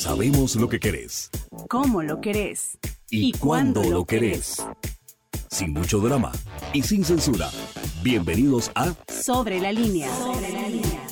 Sabemos 0.00 0.56
lo 0.56 0.66
que 0.66 0.80
querés. 0.80 1.28
¿Cómo 1.68 2.02
lo 2.02 2.22
querés? 2.22 2.78
Y, 3.10 3.32
cuándo 3.32 3.84
lo 3.84 4.06
querés. 4.06 4.66
Sin 5.50 5.74
mucho 5.74 5.98
drama 5.98 6.32
y 6.72 6.82
sin 6.82 7.04
censura. 7.04 7.50
Bienvenidos 8.02 8.70
a 8.74 8.94
Sobre 9.08 9.60
la 9.60 9.72
línea. 9.72 10.08
Sobre 10.16 10.52
la 10.52 10.68
línea. 10.70 11.09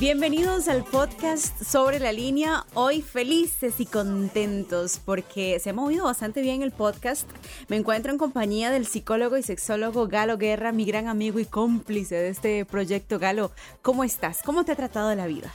Bienvenidos 0.00 0.68
al 0.68 0.82
podcast 0.84 1.62
sobre 1.62 1.98
la 2.00 2.10
línea. 2.10 2.64
Hoy 2.72 3.02
felices 3.02 3.80
y 3.80 3.84
contentos 3.84 4.98
porque 5.04 5.58
se 5.60 5.68
ha 5.68 5.72
movido 5.74 6.06
bastante 6.06 6.40
bien 6.40 6.62
el 6.62 6.70
podcast. 6.70 7.28
Me 7.68 7.76
encuentro 7.76 8.10
en 8.10 8.16
compañía 8.16 8.70
del 8.70 8.86
psicólogo 8.86 9.36
y 9.36 9.42
sexólogo 9.42 10.08
Galo 10.08 10.38
Guerra, 10.38 10.72
mi 10.72 10.86
gran 10.86 11.06
amigo 11.06 11.38
y 11.38 11.44
cómplice 11.44 12.14
de 12.14 12.30
este 12.30 12.64
proyecto. 12.64 13.18
Galo, 13.18 13.52
¿cómo 13.82 14.02
estás? 14.02 14.40
¿Cómo 14.42 14.64
te 14.64 14.72
ha 14.72 14.76
tratado 14.76 15.14
la 15.14 15.26
vida? 15.26 15.52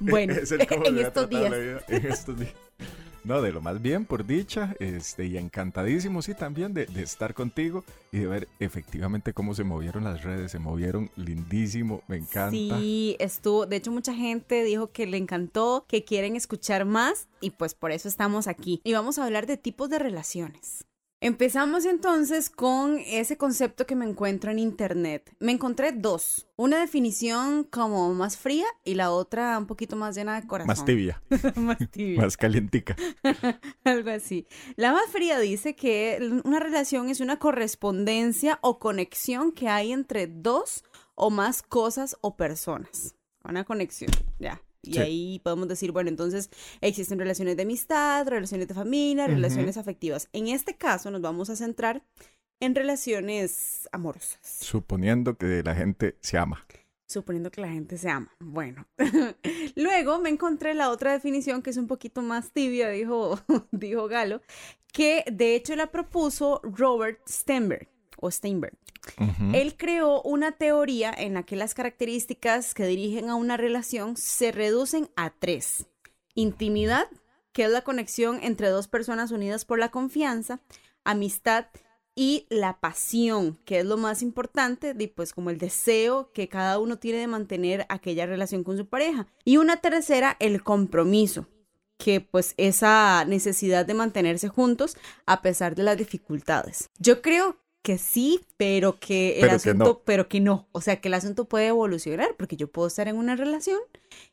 Bueno, 0.00 0.32
en 0.32 0.98
estos 0.98 1.28
días. 1.28 1.52
En 1.86 2.06
estos 2.06 2.38
días. 2.38 2.54
No, 3.24 3.40
de 3.40 3.52
lo 3.52 3.62
más 3.62 3.80
bien, 3.80 4.04
por 4.04 4.26
dicha, 4.26 4.76
este, 4.80 5.24
y 5.24 5.38
encantadísimo, 5.38 6.20
sí, 6.20 6.34
también 6.34 6.74
de, 6.74 6.84
de, 6.84 7.02
estar 7.02 7.32
contigo 7.32 7.82
y 8.12 8.18
de 8.18 8.26
ver 8.26 8.48
efectivamente 8.60 9.32
cómo 9.32 9.54
se 9.54 9.64
movieron 9.64 10.04
las 10.04 10.22
redes, 10.22 10.52
se 10.52 10.58
movieron 10.58 11.10
lindísimo, 11.16 12.02
me 12.06 12.16
encanta. 12.16 12.50
Sí, 12.50 13.16
estuvo, 13.18 13.64
de 13.64 13.76
hecho 13.76 13.90
mucha 13.90 14.14
gente 14.14 14.62
dijo 14.62 14.92
que 14.92 15.06
le 15.06 15.16
encantó, 15.16 15.86
que 15.88 16.04
quieren 16.04 16.36
escuchar 16.36 16.84
más 16.84 17.28
y 17.40 17.50
pues 17.50 17.74
por 17.74 17.92
eso 17.92 18.08
estamos 18.08 18.46
aquí. 18.46 18.82
Y 18.84 18.92
vamos 18.92 19.18
a 19.18 19.24
hablar 19.24 19.46
de 19.46 19.56
tipos 19.56 19.88
de 19.88 19.98
relaciones. 19.98 20.84
Empezamos 21.24 21.86
entonces 21.86 22.50
con 22.50 22.98
ese 22.98 23.38
concepto 23.38 23.86
que 23.86 23.96
me 23.96 24.04
encuentro 24.04 24.50
en 24.50 24.58
internet. 24.58 25.34
Me 25.38 25.52
encontré 25.52 25.92
dos. 25.92 26.46
Una 26.56 26.78
definición 26.78 27.64
como 27.64 28.12
más 28.12 28.36
fría 28.36 28.66
y 28.84 28.92
la 28.92 29.10
otra 29.10 29.56
un 29.56 29.66
poquito 29.66 29.96
más 29.96 30.14
llena 30.14 30.38
de 30.38 30.46
corazón. 30.46 30.66
Más 30.66 30.84
tibia. 30.84 31.22
más 31.56 31.78
tibia. 31.90 32.20
más 32.20 32.36
calientica. 32.36 32.94
Algo 33.84 34.10
así. 34.10 34.46
La 34.76 34.92
más 34.92 35.06
fría 35.10 35.38
dice 35.38 35.74
que 35.74 36.42
una 36.44 36.60
relación 36.60 37.08
es 37.08 37.20
una 37.20 37.38
correspondencia 37.38 38.58
o 38.60 38.78
conexión 38.78 39.52
que 39.52 39.70
hay 39.70 39.92
entre 39.92 40.26
dos 40.26 40.84
o 41.14 41.30
más 41.30 41.62
cosas 41.62 42.18
o 42.20 42.36
personas. 42.36 43.14
Una 43.44 43.64
conexión, 43.64 44.10
ya. 44.38 44.60
Y 44.86 44.94
sí. 44.94 44.98
ahí 44.98 45.40
podemos 45.42 45.68
decir, 45.68 45.92
bueno, 45.92 46.08
entonces 46.08 46.50
existen 46.80 47.18
relaciones 47.18 47.56
de 47.56 47.62
amistad, 47.62 48.26
relaciones 48.26 48.68
de 48.68 48.74
familia, 48.74 49.26
relaciones 49.26 49.76
uh 49.76 49.78
-huh. 49.78 49.82
afectivas. 49.82 50.28
En 50.32 50.48
este 50.48 50.76
caso 50.76 51.10
nos 51.10 51.20
vamos 51.20 51.50
a 51.50 51.56
centrar 51.56 52.02
en 52.60 52.74
relaciones 52.74 53.88
amorosas. 53.92 54.40
Suponiendo 54.42 55.36
que 55.36 55.62
la 55.62 55.74
gente 55.74 56.16
se 56.20 56.38
ama. 56.38 56.66
Suponiendo 57.06 57.50
que 57.50 57.60
la 57.60 57.68
gente 57.68 57.98
se 57.98 58.08
ama. 58.08 58.32
Bueno. 58.40 58.86
Luego 59.76 60.18
me 60.18 60.30
encontré 60.30 60.74
la 60.74 60.90
otra 60.90 61.12
definición 61.12 61.62
que 61.62 61.70
es 61.70 61.76
un 61.76 61.86
poquito 61.86 62.22
más 62.22 62.52
tibia, 62.52 62.88
dijo, 62.88 63.38
dijo 63.70 64.08
Galo, 64.08 64.40
que 64.92 65.24
de 65.30 65.54
hecho 65.54 65.76
la 65.76 65.90
propuso 65.90 66.60
Robert 66.62 67.20
Steinberg 67.28 67.88
o 68.16 68.30
Steinberg. 68.30 68.76
Él 69.52 69.76
creó 69.76 70.22
una 70.22 70.52
teoría 70.52 71.12
en 71.16 71.34
la 71.34 71.42
que 71.42 71.56
las 71.56 71.74
características 71.74 72.74
que 72.74 72.86
dirigen 72.86 73.28
a 73.30 73.34
una 73.34 73.56
relación 73.56 74.16
se 74.16 74.52
reducen 74.52 75.08
a 75.16 75.30
tres. 75.30 75.86
Intimidad, 76.34 77.08
que 77.52 77.64
es 77.64 77.70
la 77.70 77.82
conexión 77.82 78.40
entre 78.42 78.68
dos 78.68 78.88
personas 78.88 79.30
unidas 79.30 79.64
por 79.64 79.78
la 79.78 79.90
confianza, 79.90 80.60
amistad 81.04 81.66
y 82.16 82.46
la 82.48 82.80
pasión, 82.80 83.58
que 83.64 83.80
es 83.80 83.84
lo 83.84 83.96
más 83.96 84.22
importante, 84.22 84.94
y 84.98 85.06
pues 85.08 85.32
como 85.32 85.50
el 85.50 85.58
deseo 85.58 86.30
que 86.32 86.48
cada 86.48 86.78
uno 86.78 86.98
tiene 86.98 87.18
de 87.18 87.26
mantener 87.26 87.86
aquella 87.88 88.26
relación 88.26 88.64
con 88.64 88.76
su 88.76 88.86
pareja. 88.86 89.26
Y 89.44 89.56
una 89.56 89.78
tercera, 89.78 90.36
el 90.38 90.62
compromiso, 90.62 91.48
que 91.98 92.20
pues 92.20 92.54
esa 92.56 93.24
necesidad 93.24 93.86
de 93.86 93.94
mantenerse 93.94 94.48
juntos 94.48 94.96
a 95.26 95.42
pesar 95.42 95.74
de 95.74 95.82
las 95.82 95.96
dificultades. 95.96 96.90
Yo 96.98 97.20
creo 97.22 97.56
que 97.84 97.98
sí, 97.98 98.40
pero 98.56 98.98
que 98.98 99.34
el 99.34 99.40
pero 99.42 99.56
asunto, 99.56 99.84
que 99.84 99.90
no. 99.90 100.00
pero 100.06 100.28
que 100.28 100.40
no. 100.40 100.68
O 100.72 100.80
sea, 100.80 101.02
que 101.02 101.08
el 101.08 101.14
asunto 101.14 101.44
puede 101.44 101.66
evolucionar, 101.66 102.34
porque 102.38 102.56
yo 102.56 102.66
puedo 102.66 102.88
estar 102.88 103.08
en 103.08 103.16
una 103.16 103.36
relación 103.36 103.78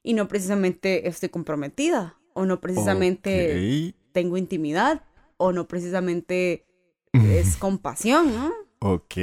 y 0.01 0.13
no 0.13 0.29
precisamente 0.29 1.09
estoy 1.09 1.27
comprometida, 1.27 2.15
o 2.33 2.45
no 2.45 2.61
precisamente 2.61 3.51
okay. 3.51 3.95
tengo 4.13 4.37
intimidad, 4.37 5.03
o 5.35 5.51
no 5.51 5.67
precisamente 5.67 6.65
es 7.11 7.57
compasión, 7.57 8.33
¿no? 8.33 8.53
Ok, 8.79 9.15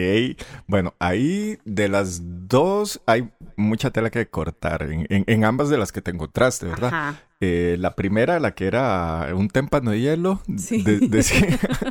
bueno, 0.67 0.95
ahí 0.99 1.59
de 1.65 1.89
las 1.89 2.21
dos 2.47 3.01
hay 3.07 3.31
mucha 3.57 3.91
tela 3.91 4.11
que 4.11 4.29
cortar, 4.29 4.83
en, 4.83 5.07
en, 5.09 5.25
en 5.27 5.45
ambas 5.45 5.71
de 5.71 5.79
las 5.79 5.91
que 5.91 6.03
te 6.03 6.11
encontraste, 6.11 6.67
¿verdad? 6.67 6.89
Ajá. 6.93 7.28
Eh, 7.41 7.77
la 7.79 7.95
primera, 7.95 8.41
la 8.41 8.57
que 8.57 8.67
era 8.67 9.29
un 9.33 9.49
témpano 9.49 9.93
de 9.93 10.01
hielo, 10.01 10.43
sí. 10.57 10.83
de, 10.83 10.99
decía, 10.99 11.47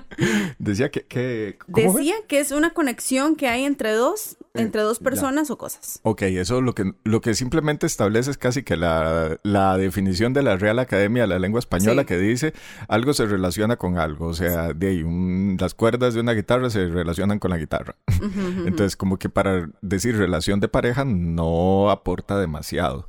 decía, 0.60 0.92
que... 0.92 1.06
que 1.06 1.58
decía 1.74 2.16
que 2.28 2.42
es 2.42 2.52
una 2.52 2.72
conexión 2.72 3.38
que 3.38 3.48
hay 3.48 3.64
entre 3.64 3.94
dos, 3.94 4.36
entre 4.54 4.82
dos 4.82 5.00
personas 5.00 5.48
ya. 5.48 5.54
o 5.54 5.58
cosas. 5.58 6.02
Ok, 6.04 6.24
eso 6.24 6.60
lo 6.60 6.76
que, 6.76 6.92
lo 7.06 7.22
que 7.22 7.34
simplemente 7.34 7.86
establece 7.86 8.32
es 8.32 8.38
casi 8.38 8.64
que 8.64 8.76
la, 8.76 9.40
la 9.44 9.78
definición 9.78 10.34
de 10.34 10.44
la 10.44 10.58
Real 10.58 10.80
Academia 10.80 11.22
de 11.24 11.28
la 11.30 11.40
Lengua 11.40 11.60
Española 11.60 12.02
sí. 12.02 12.08
que 12.08 12.18
dice 12.18 12.54
algo 12.90 13.14
se 13.14 13.26
relaciona 13.26 13.78
con 13.78 13.98
algo, 14.00 14.26
o 14.28 14.34
sea, 14.34 14.74
de 14.74 14.88
ahí 14.88 15.04
un, 15.04 15.56
las 15.58 15.74
cuerdas 15.74 16.14
de 16.14 16.20
una 16.20 16.34
guitarra 16.34 16.70
se 16.70 16.88
relacionan 16.88 17.40
con 17.40 17.52
la 17.52 17.58
guitarra. 17.58 17.96
Uh 18.08 18.12
-huh, 18.12 18.26
uh 18.26 18.64
-huh. 18.64 18.68
Entonces, 18.68 18.98
como 18.98 19.18
que 19.18 19.30
para 19.30 19.70
decir 19.82 20.18
relación 20.18 20.60
de 20.60 20.68
pareja 20.68 21.06
no 21.06 21.90
aporta 21.90 22.38
demasiado. 22.38 23.08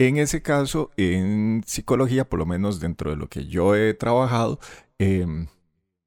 En 0.00 0.16
ese 0.16 0.42
caso, 0.42 0.92
en 0.96 1.64
psicología, 1.66 2.28
por 2.28 2.38
lo 2.38 2.46
menos 2.46 2.78
dentro 2.78 3.10
de 3.10 3.16
lo 3.16 3.28
que 3.28 3.46
yo 3.46 3.74
he 3.74 3.94
trabajado, 3.94 4.60
eh, 5.00 5.26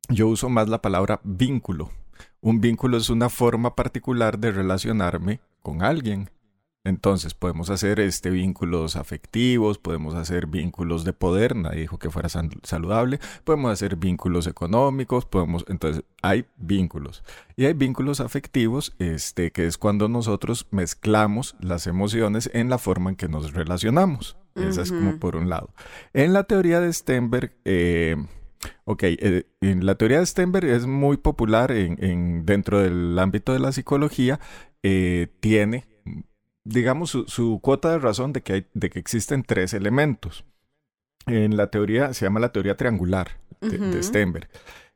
yo 0.07 0.29
uso 0.29 0.47
más 0.47 0.69
la 0.69 0.81
palabra 0.81 1.19
vínculo. 1.25 1.89
Un 2.39 2.61
vínculo 2.61 2.95
es 2.95 3.09
una 3.09 3.27
forma 3.27 3.75
particular 3.75 4.39
de 4.39 4.51
relacionarme 4.51 5.41
con 5.61 5.83
alguien. 5.83 6.29
Entonces 6.83 7.35
podemos 7.35 7.69
hacer 7.69 7.99
este 7.99 8.31
vínculos 8.31 8.95
afectivos, 8.95 9.77
podemos 9.77 10.15
hacer 10.15 10.47
vínculos 10.47 11.03
de 11.03 11.13
poder, 11.13 11.55
nadie 11.55 11.81
dijo 11.81 11.99
que 11.99 12.09
fuera 12.09 12.27
saludable, 12.27 13.19
podemos 13.43 13.71
hacer 13.71 13.97
vínculos 13.97 14.47
económicos, 14.47 15.25
podemos, 15.25 15.63
entonces 15.67 16.03
hay 16.23 16.45
vínculos. 16.57 17.23
Y 17.55 17.65
hay 17.65 17.73
vínculos 17.73 18.19
afectivos, 18.19 18.95
este, 18.97 19.51
que 19.51 19.67
es 19.67 19.77
cuando 19.77 20.09
nosotros 20.09 20.67
mezclamos 20.71 21.55
las 21.59 21.85
emociones 21.85 22.49
en 22.53 22.69
la 22.69 22.79
forma 22.79 23.11
en 23.11 23.15
que 23.15 23.27
nos 23.27 23.53
relacionamos. 23.53 24.35
Uh 24.55 24.61
-huh. 24.61 24.69
Esa 24.69 24.81
es 24.81 24.91
como 24.91 25.17
por 25.19 25.35
un 25.35 25.49
lado. 25.49 25.69
En 26.13 26.33
la 26.33 26.45
teoría 26.45 26.79
de 26.79 26.91
Stenberg, 26.91 27.53
eh, 27.63 28.15
Ok, 28.83 29.03
eh, 29.03 29.45
en 29.61 29.85
la 29.85 29.95
teoría 29.95 30.19
de 30.19 30.25
Stenberg 30.25 30.65
es 30.65 30.85
muy 30.85 31.17
popular 31.17 31.71
en, 31.71 32.03
en, 32.03 32.45
dentro 32.45 32.79
del 32.79 33.17
ámbito 33.17 33.53
de 33.53 33.59
la 33.59 33.71
psicología, 33.71 34.39
eh, 34.83 35.27
tiene 35.39 35.85
digamos, 36.63 37.09
su, 37.09 37.25
su, 37.27 37.59
cuota 37.61 37.91
de 37.91 37.99
razón 37.99 38.33
de 38.33 38.41
que, 38.41 38.53
hay, 38.53 38.67
de 38.73 38.89
que 38.89 38.99
existen 38.99 39.43
tres 39.43 39.73
elementos. 39.73 40.45
En 41.27 41.55
la 41.55 41.67
teoría, 41.67 42.13
se 42.13 42.25
llama 42.25 42.39
la 42.39 42.51
teoría 42.51 42.77
triangular 42.77 43.39
de, 43.61 43.77
uh 43.77 43.81
-huh. 43.81 43.91
de 43.91 44.03
Stenberg. 44.03 44.49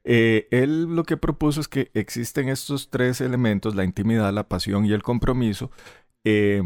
Eh, 0.03 0.47
él 0.51 0.95
lo 0.95 1.03
que 1.03 1.17
propuso 1.17 1.59
es 1.59 1.67
que 1.67 1.89
existen 1.95 2.49
estos 2.49 2.89
tres 2.89 3.21
elementos, 3.21 3.75
la 3.75 3.83
intimidad, 3.83 4.31
la 4.31 4.47
pasión 4.47 4.85
y 4.85 4.93
el 4.93 5.01
compromiso, 5.01 5.71
eh, 6.23 6.61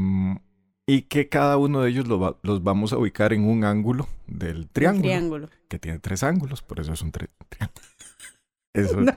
y 0.85 1.03
que 1.03 1.29
cada 1.29 1.57
uno 1.57 1.81
de 1.81 1.89
ellos 1.89 2.07
lo 2.07 2.19
va, 2.19 2.37
los 2.43 2.63
vamos 2.63 2.91
a 2.91 2.97
ubicar 2.97 3.31
en 3.31 3.45
un 3.45 3.63
ángulo 3.63 4.09
del 4.27 4.67
triángulo, 4.67 5.03
triángulo, 5.03 5.49
que 5.69 5.79
tiene 5.79 5.99
tres 5.99 6.23
ángulos, 6.23 6.61
por 6.61 6.79
eso 6.79 6.91
es 6.91 7.01
un 7.01 7.11
tri 7.11 7.27
triángulo. 7.49 7.85
Eso. 8.73 9.01
No. 9.01 9.15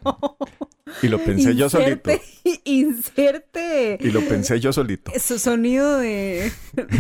Y 1.01 1.09
lo 1.09 1.19
pensé 1.19 1.53
inserte, 1.53 1.57
yo 1.59 1.69
solito. 1.71 2.11
Inserte. 2.65 3.99
Y 4.01 4.11
lo 4.11 4.21
pensé 4.29 4.61
yo 4.61 4.73
solito. 4.73 5.13
Su 5.19 5.39
sonido 5.39 5.99
de, 5.99 6.53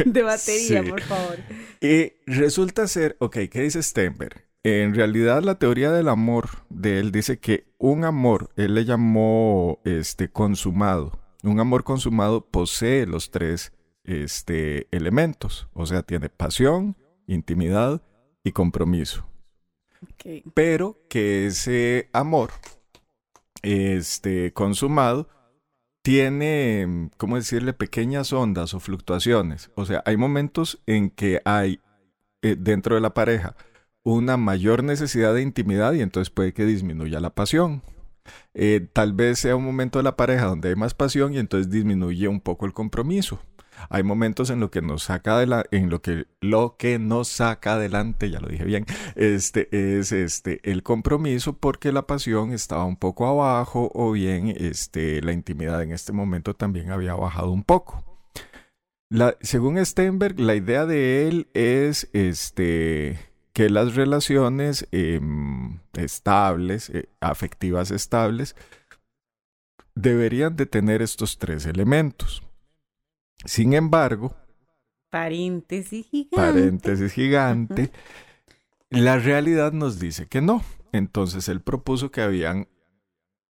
de 0.06 0.22
batería, 0.22 0.82
sí. 0.82 0.90
por 0.90 1.02
favor. 1.02 1.38
Y 1.80 2.12
resulta 2.26 2.86
ser, 2.86 3.16
ok, 3.18 3.38
¿qué 3.50 3.62
dice 3.62 3.82
Stenberg? 3.82 4.44
En 4.64 4.94
realidad 4.94 5.42
la 5.42 5.56
teoría 5.56 5.90
del 5.90 6.08
amor 6.08 6.48
de 6.68 7.00
él 7.00 7.10
dice 7.10 7.38
que 7.38 7.66
un 7.78 8.04
amor, 8.04 8.50
él 8.56 8.74
le 8.74 8.84
llamó 8.84 9.80
este 9.84 10.30
consumado. 10.30 11.18
Un 11.42 11.58
amor 11.58 11.82
consumado 11.82 12.46
posee 12.46 13.06
los 13.06 13.32
tres 13.32 13.72
este, 14.04 14.86
elementos. 14.92 15.68
O 15.72 15.86
sea, 15.86 16.04
tiene 16.04 16.28
pasión, 16.28 16.96
intimidad 17.26 18.02
y 18.44 18.52
compromiso. 18.52 19.26
Okay. 20.14 20.44
Pero 20.54 21.00
que 21.08 21.46
ese 21.46 22.08
amor 22.12 22.50
este, 23.62 24.52
consumado 24.52 25.28
tiene, 26.02 27.10
¿cómo 27.16 27.36
decirle?, 27.36 27.72
pequeñas 27.72 28.32
ondas 28.32 28.74
o 28.74 28.80
fluctuaciones. 28.80 29.70
O 29.76 29.86
sea, 29.86 30.02
hay 30.04 30.16
momentos 30.16 30.82
en 30.86 31.10
que 31.10 31.40
hay 31.44 31.80
eh, 32.42 32.56
dentro 32.58 32.96
de 32.96 33.00
la 33.00 33.14
pareja 33.14 33.54
una 34.04 34.36
mayor 34.36 34.82
necesidad 34.82 35.32
de 35.32 35.42
intimidad 35.42 35.92
y 35.92 36.00
entonces 36.00 36.30
puede 36.30 36.52
que 36.52 36.64
disminuya 36.64 37.20
la 37.20 37.30
pasión. 37.30 37.82
Eh, 38.54 38.88
tal 38.92 39.12
vez 39.12 39.38
sea 39.38 39.56
un 39.56 39.64
momento 39.64 39.98
de 39.98 40.04
la 40.04 40.16
pareja 40.16 40.46
donde 40.46 40.70
hay 40.70 40.76
más 40.76 40.94
pasión 40.94 41.34
y 41.34 41.38
entonces 41.38 41.70
disminuye 41.70 42.28
un 42.28 42.40
poco 42.40 42.66
el 42.66 42.72
compromiso. 42.72 43.40
Hay 43.90 44.02
momentos 44.02 44.50
en 44.50 44.60
lo 44.60 44.70
que 44.70 44.82
nos 44.82 45.04
saca 45.04 45.38
de 45.38 45.66
en 45.70 45.90
lo 45.90 46.02
que 46.02 46.26
lo 46.40 46.76
que 46.78 46.98
nos 46.98 47.28
saca 47.28 47.74
adelante, 47.74 48.30
ya 48.30 48.40
lo 48.40 48.48
dije 48.48 48.64
bien, 48.64 48.86
este 49.16 49.68
es 49.70 50.12
este 50.12 50.60
el 50.70 50.82
compromiso 50.82 51.58
porque 51.58 51.92
la 51.92 52.06
pasión 52.06 52.52
estaba 52.52 52.84
un 52.84 52.96
poco 52.96 53.26
abajo 53.26 53.90
o 53.94 54.12
bien 54.12 54.48
este 54.48 55.20
la 55.22 55.32
intimidad 55.32 55.82
en 55.82 55.92
este 55.92 56.12
momento 56.12 56.54
también 56.54 56.90
había 56.90 57.14
bajado 57.14 57.50
un 57.50 57.64
poco. 57.64 58.04
Según 59.42 59.84
Steinberg, 59.84 60.40
la 60.40 60.54
idea 60.54 60.86
de 60.86 61.28
él 61.28 61.48
es 61.52 62.08
este 62.14 63.18
que 63.52 63.68
las 63.68 63.94
relaciones 63.94 64.88
em, 64.92 65.80
estables, 65.92 66.88
eh, 66.88 67.10
afectivas 67.20 67.90
estables, 67.90 68.56
deberían 69.94 70.56
de 70.56 70.64
tener 70.64 71.02
estos 71.02 71.38
tres 71.38 71.66
elementos. 71.66 72.42
Sin 73.44 73.72
embargo, 73.74 74.34
paréntesis 75.10 76.06
gigante, 76.06 76.36
paréntesis 76.36 77.12
gigante 77.14 77.90
la 78.92 79.18
realidad 79.18 79.72
nos 79.72 79.98
dice 79.98 80.26
que 80.26 80.42
no. 80.42 80.62
Entonces 80.92 81.48
él 81.48 81.62
propuso 81.62 82.10
que 82.10 82.20
habían 82.20 82.68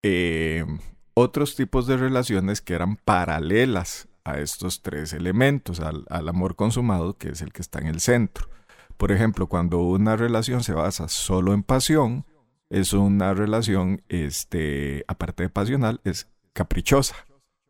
em, 0.02 0.78
otros 1.14 1.56
tipos 1.56 1.86
de 1.86 1.96
relaciones 1.96 2.60
que 2.60 2.74
eran 2.74 2.96
paralelas 2.96 4.08
a 4.24 4.38
estos 4.38 4.82
tres 4.82 5.12
elementos, 5.12 5.80
al, 5.80 6.04
al 6.08 6.28
amor 6.28 6.54
consumado, 6.54 7.18
que 7.18 7.30
es 7.30 7.42
el 7.42 7.52
que 7.52 7.60
está 7.60 7.80
en 7.80 7.88
el 7.88 8.00
centro. 8.00 8.48
Por 8.96 9.10
ejemplo, 9.10 9.48
cuando 9.48 9.80
una 9.80 10.16
relación 10.16 10.62
se 10.62 10.74
basa 10.74 11.08
solo 11.08 11.54
en 11.54 11.64
pasión, 11.64 12.24
es 12.70 12.92
una 12.92 13.34
relación, 13.34 14.02
este, 14.08 15.04
aparte 15.08 15.42
de 15.42 15.48
pasional, 15.48 16.00
es 16.04 16.28
caprichosa. 16.52 17.16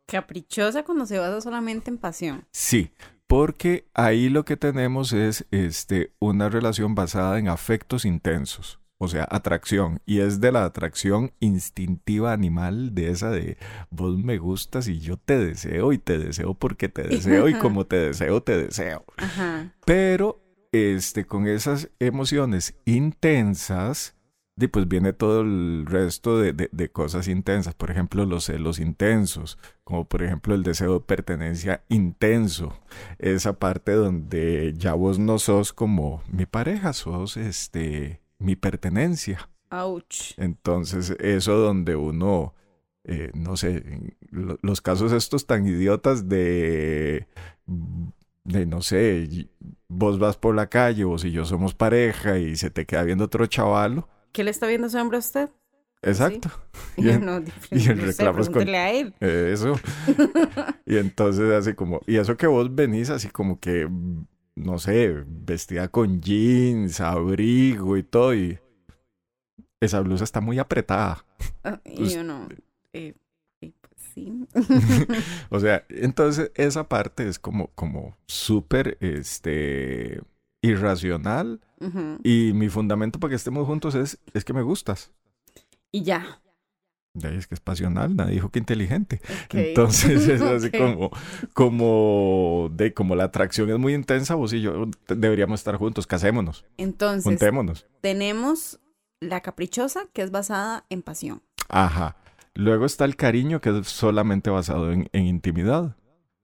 Caprichosa 0.06 0.84
cuando 0.84 1.06
se 1.06 1.18
basa 1.18 1.40
solamente 1.40 1.90
en 1.90 1.98
pasión. 1.98 2.44
Sí, 2.52 2.92
porque 3.26 3.88
ahí 3.94 4.28
lo 4.28 4.44
que 4.44 4.56
tenemos 4.56 5.12
es 5.12 5.46
este, 5.50 6.12
una 6.18 6.48
relación 6.48 6.94
basada 6.94 7.38
en 7.38 7.48
afectos 7.48 8.04
intensos, 8.04 8.78
o 8.98 9.08
sea, 9.08 9.26
atracción, 9.30 10.00
y 10.04 10.20
es 10.20 10.40
de 10.40 10.52
la 10.52 10.64
atracción 10.64 11.32
instintiva 11.40 12.32
animal, 12.32 12.94
de 12.94 13.10
esa 13.10 13.30
de 13.30 13.56
vos 13.90 14.18
me 14.18 14.36
gustas 14.36 14.86
y 14.86 15.00
yo 15.00 15.16
te 15.16 15.38
deseo 15.38 15.94
y 15.94 15.98
te 15.98 16.18
deseo 16.18 16.52
porque 16.54 16.90
te 16.90 17.04
deseo 17.04 17.48
y 17.48 17.54
como 17.54 17.86
te 17.86 17.96
deseo, 17.96 18.42
te 18.42 18.58
deseo. 18.58 19.04
Ajá. 19.16 19.72
Pero 19.86 20.42
este, 20.72 21.24
con 21.24 21.46
esas 21.46 21.90
emociones 22.00 22.74
intensas, 22.84 24.14
y 24.62 24.68
pues 24.68 24.88
viene 24.88 25.12
todo 25.12 25.42
el 25.42 25.84
resto 25.86 26.38
de, 26.38 26.52
de, 26.52 26.88
cosas 26.90 27.28
intensas, 27.28 27.74
por 27.74 27.90
ejemplo 27.90 28.24
los 28.24 28.44
celos 28.44 28.78
intensos, 28.78 29.58
como 29.84 30.04
por 30.04 30.22
ejemplo 30.22 30.54
el 30.54 30.62
deseo 30.62 30.94
de 30.94 31.00
pertenencia 31.00 31.84
intenso, 31.88 32.78
esa 33.18 33.58
parte 33.58 33.92
donde 33.92 34.74
ya 34.76 34.94
vos 34.94 35.18
no 35.18 35.38
sos 35.38 35.72
como 35.72 36.22
mi 36.28 36.46
pareja, 36.46 36.92
sos 36.92 37.36
este 37.36 38.20
mi 38.38 38.56
pertenencia. 38.56 39.48
Ouch. 39.70 40.32
Entonces 40.36 41.16
eso 41.20 41.56
donde 41.56 41.96
uno, 41.96 42.54
eh, 43.04 43.30
no 43.34 43.56
sé, 43.56 44.16
los 44.30 44.80
casos 44.80 45.12
estos 45.12 45.46
tan 45.46 45.66
idiotas 45.66 46.28
de 46.28 47.26
de 48.44 48.66
no 48.66 48.82
sé, 48.82 49.48
vos 49.88 50.18
vas 50.18 50.36
por 50.36 50.54
la 50.54 50.68
calle, 50.68 51.04
vos 51.04 51.24
y 51.24 51.30
yo 51.30 51.44
somos 51.44 51.74
pareja 51.74 52.38
y 52.38 52.56
se 52.56 52.70
te 52.70 52.86
queda 52.86 53.02
viendo 53.04 53.24
otro 53.24 53.46
chavalo. 53.46 54.08
¿Qué 54.32 54.44
le 54.44 54.50
está 54.50 54.66
viendo 54.66 54.86
ese 54.86 54.98
hombre 54.98 55.16
a 55.16 55.20
usted? 55.20 55.50
Exacto. 56.02 56.50
Y, 56.96 57.02
no, 57.20 57.42
y 57.70 57.88
el 57.88 58.00
reclamo 58.00 58.40
es 58.40 58.50
con... 58.50 58.68
a 58.68 58.90
él. 58.90 59.14
Eso. 59.20 59.78
y 60.86 60.96
entonces 60.96 61.52
así 61.52 61.74
como, 61.74 62.00
y 62.06 62.16
eso 62.16 62.36
que 62.36 62.46
vos 62.46 62.74
venís 62.74 63.10
así 63.10 63.28
como 63.28 63.60
que, 63.60 63.88
no 64.56 64.78
sé, 64.78 65.24
vestida 65.26 65.88
con 65.88 66.20
jeans, 66.20 67.00
abrigo 67.00 67.96
y 67.96 68.02
todo, 68.02 68.34
y 68.34 68.58
esa 69.80 70.00
blusa 70.00 70.24
está 70.24 70.40
muy 70.40 70.58
apretada. 70.58 71.24
Ah, 71.62 71.80
y 71.84 72.08
yo 72.08 72.24
no. 72.24 72.48
Eh, 72.92 73.14
o 75.50 75.60
sea, 75.60 75.84
entonces 75.88 76.52
esa 76.54 76.88
parte 76.88 77.26
es 77.28 77.38
como, 77.38 77.68
como 77.68 78.16
súper 78.26 78.98
este, 79.00 80.20
irracional. 80.62 81.60
Y 82.22 82.52
mi 82.54 82.68
fundamento 82.68 83.18
para 83.18 83.30
que 83.30 83.36
estemos 83.36 83.66
juntos 83.66 83.96
es, 83.96 84.18
es 84.32 84.44
que 84.44 84.52
me 84.52 84.62
gustas. 84.62 85.10
Y 85.90 86.02
ya. 86.02 86.40
De 87.14 87.36
es 87.36 87.46
que 87.46 87.54
es 87.54 87.60
pasional, 87.60 88.16
nadie 88.16 88.34
dijo 88.34 88.50
que 88.50 88.58
inteligente. 88.58 89.20
Entonces 89.50 90.26
es 90.28 90.40
así 90.40 90.70
como, 90.70 91.10
como, 91.52 92.70
de, 92.72 92.94
como 92.94 93.14
la 93.16 93.24
atracción 93.24 93.68
es 93.68 93.78
muy 93.78 93.92
intensa, 93.92 94.34
vos 94.34 94.52
y 94.54 94.62
yo 94.62 94.88
deberíamos 95.08 95.60
estar 95.60 95.76
juntos, 95.76 96.06
casémonos. 96.06 96.64
Entonces, 96.78 97.24
juntémonos. 97.24 97.86
Tenemos 98.00 98.80
la 99.20 99.40
caprichosa, 99.40 100.06
que 100.12 100.22
es 100.22 100.30
basada 100.30 100.86
en 100.88 101.02
pasión. 101.02 101.42
Ajá. 101.68 102.16
Luego 102.54 102.86
está 102.86 103.04
el 103.04 103.16
cariño, 103.16 103.60
que 103.60 103.78
es 103.78 103.88
solamente 103.88 104.50
basado 104.50 104.90
en, 104.90 105.08
intimidad. 105.12 105.96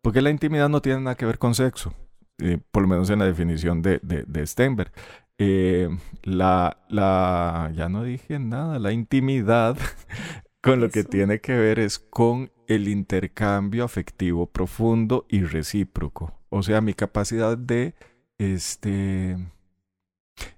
Porque 0.03 0.23
la 0.23 0.31
intimidad 0.31 0.69
no 0.69 0.83
tiene 0.83 1.01
nada 1.01 1.17
que 1.17 1.27
ver 1.27 1.39
con 1.39 1.55
sexo, 1.55 1.95
eh, 2.39 2.59
por 2.71 2.83
lo 2.83 2.89
menos 2.89 3.11
en 3.11 3.19
la 3.19 3.25
definición 3.25 3.83
de, 3.83 4.01
de, 4.03 4.47
Stenberg. 4.47 4.93
Eh, 5.39 5.89
la, 6.25 6.79
la, 6.89 7.73
ya 7.75 7.89
no 7.89 8.03
dije 8.03 8.39
nada, 8.39 8.79
la 8.79 8.93
intimidad 8.93 9.77
con 10.61 10.81
lo 10.81 10.91
que 10.91 11.05
tiene 11.05 11.41
que 11.41 11.57
ver 11.57 11.79
es 11.79 11.99
con 11.99 12.51
el 12.67 12.89
intercambio 12.89 13.85
afectivo 13.85 14.47
profundo 14.47 15.27
y 15.29 15.43
recíproco. 15.43 16.33
O 16.49 16.63
sea, 16.63 16.81
mi 16.81 16.95
capacidad 16.95 17.57
de, 17.57 17.95
este, 18.39 19.37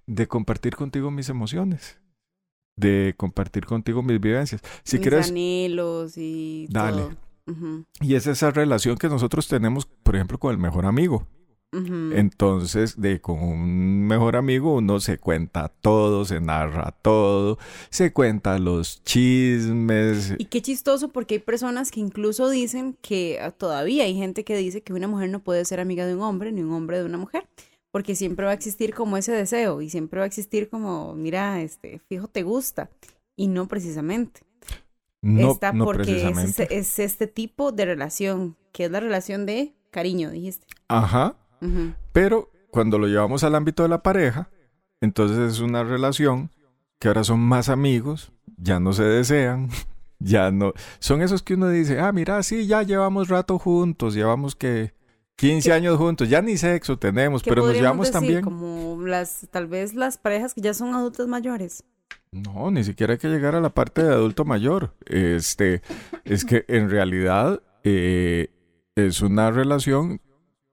de 0.07 0.29
compartir 0.29 0.77
contigo 0.77 1.11
mis 1.11 1.29
emociones 1.29 2.01
de 2.81 3.15
compartir 3.17 3.67
contigo 3.67 4.03
mis 4.03 4.21
vivencias. 4.21 4.63
Si 4.83 4.97
mis 4.97 5.03
quieres, 5.03 5.31
anhelos 5.31 6.17
y 6.17 6.67
Dale. 6.71 7.09
Y 8.01 8.15
es 8.15 8.27
esa 8.27 8.51
relación 8.51 8.97
que 8.97 9.09
nosotros 9.09 9.49
tenemos, 9.49 9.87
por 9.87 10.15
ejemplo, 10.15 10.39
con 10.39 10.53
el 10.53 10.59
mejor 10.59 10.87
amigo. 10.87 11.27
Entonces, 11.73 13.01
de 13.01 13.21
con 13.21 13.41
un 13.43 14.07
mejor 14.07 14.35
amigo 14.35 14.75
uno 14.75 14.99
se 14.99 15.19
cuenta 15.19 15.69
todo, 15.69 16.25
se 16.25 16.41
narra 16.41 16.93
todo, 17.01 17.59
se 17.91 18.13
cuenta 18.13 18.59
los 18.59 19.05
chismes. 19.05 20.35
Y 20.39 20.47
qué 20.47 20.63
chistoso 20.63 21.09
porque 21.09 21.35
hay 21.37 21.41
personas 21.41 21.93
que 21.93 22.01
incluso 22.01 22.51
dicen 22.51 22.97
que 23.01 23.39
ah, 23.41 23.53
todavía 23.53 24.05
hay 24.05 24.17
gente 24.17 24.43
que 24.43 24.57
dice 24.57 24.83
que 24.83 24.93
una 24.93 25.07
mujer 25.07 25.31
no 25.31 25.41
puede 25.41 25.65
ser 25.65 25.79
amiga 25.79 26.07
de 26.07 26.17
un 26.17 26.23
hombre 26.23 26.51
ni 26.51 26.63
un 26.63 26.73
hombre 26.73 26.99
de 26.99 27.05
una 27.05 27.19
mujer 27.19 27.47
porque 27.91 28.15
siempre 28.15 28.47
va 28.47 28.53
a 28.53 28.55
existir 28.55 28.95
como 28.95 29.17
ese 29.17 29.33
deseo 29.33 29.83
y 29.83 29.91
siempre 29.91 30.19
va 30.19 30.25
a 30.25 30.27
existir 30.27 30.69
como, 30.69 31.15
mira, 31.15 31.61
este, 31.61 32.01
fijo, 32.09 32.29
te 32.29 32.43
gusta, 32.43 32.91
y 33.37 33.49
no 33.49 33.67
precisamente. 33.67 34.43
No, 35.23 35.53
Está 35.53 35.73
porque 35.73 36.33
Es, 36.71 36.99
este 36.99 37.27
tipo 37.27 37.73
de 37.73 37.85
relación, 37.85 38.57
que 38.73 38.87
es 38.87 38.91
la 38.91 39.01
relación 39.01 39.45
de 39.45 39.75
cariño, 39.91 40.31
dijiste. 40.31 40.67
Ajá. 40.89 41.37
Pero 42.13 42.51
cuando 42.71 42.99
lo 42.99 43.07
llevamos 43.07 43.45
al 43.45 43.55
ámbito 43.55 43.83
de 43.83 43.89
la 43.89 44.03
pareja, 44.03 44.51
entonces 45.01 45.39
es 45.53 45.61
una 45.61 45.85
relación 45.85 46.51
que 46.99 47.09
ahora 47.09 47.25
son 47.25 47.41
más 47.41 47.69
amigos, 47.69 48.33
ya 48.57 48.81
no 48.81 48.93
se 48.93 49.05
desean, 49.05 49.71
ya 50.19 50.51
no. 50.51 50.73
Son 50.99 51.23
esos 51.23 51.43
que 51.43 51.55
uno 51.55 51.69
dice, 51.69 52.01
ah, 52.01 52.13
mira, 52.13 52.43
sí, 52.43 52.67
ya 52.67 52.83
llevamos 52.83 53.29
rato 53.29 53.59
juntos, 53.59 54.15
llevamos 54.15 54.55
que 54.55 54.93
15 55.37 55.73
años 55.73 55.97
juntos, 55.97 56.29
ya 56.29 56.43
ni 56.43 56.59
sexo 56.59 56.99
tenemos, 56.99 57.43
pero 57.43 57.65
nos 57.65 57.75
llevamos 57.75 58.11
también. 58.11 58.43
Como 58.43 59.01
las, 59.07 59.49
tal 59.51 59.67
vez 59.67 59.95
las 59.95 60.19
parejas 60.19 60.53
que 60.53 60.61
ya 60.61 60.75
son 60.75 60.95
adultos 60.95 61.27
mayores. 61.29 61.83
No, 62.31 62.71
ni 62.71 62.85
siquiera 62.85 63.15
hay 63.15 63.19
que 63.19 63.29
llegar 63.29 63.55
a 63.55 63.61
la 63.61 63.71
parte 63.71 64.03
de 64.03 64.13
adulto 64.13 64.45
mayor. 64.45 64.95
Este, 65.07 65.81
es 66.25 66.45
que 66.45 66.65
en 66.69 66.91
realidad 66.91 67.63
eh, 67.83 68.51
es 68.95 69.23
una 69.23 69.51
relación 69.51 70.21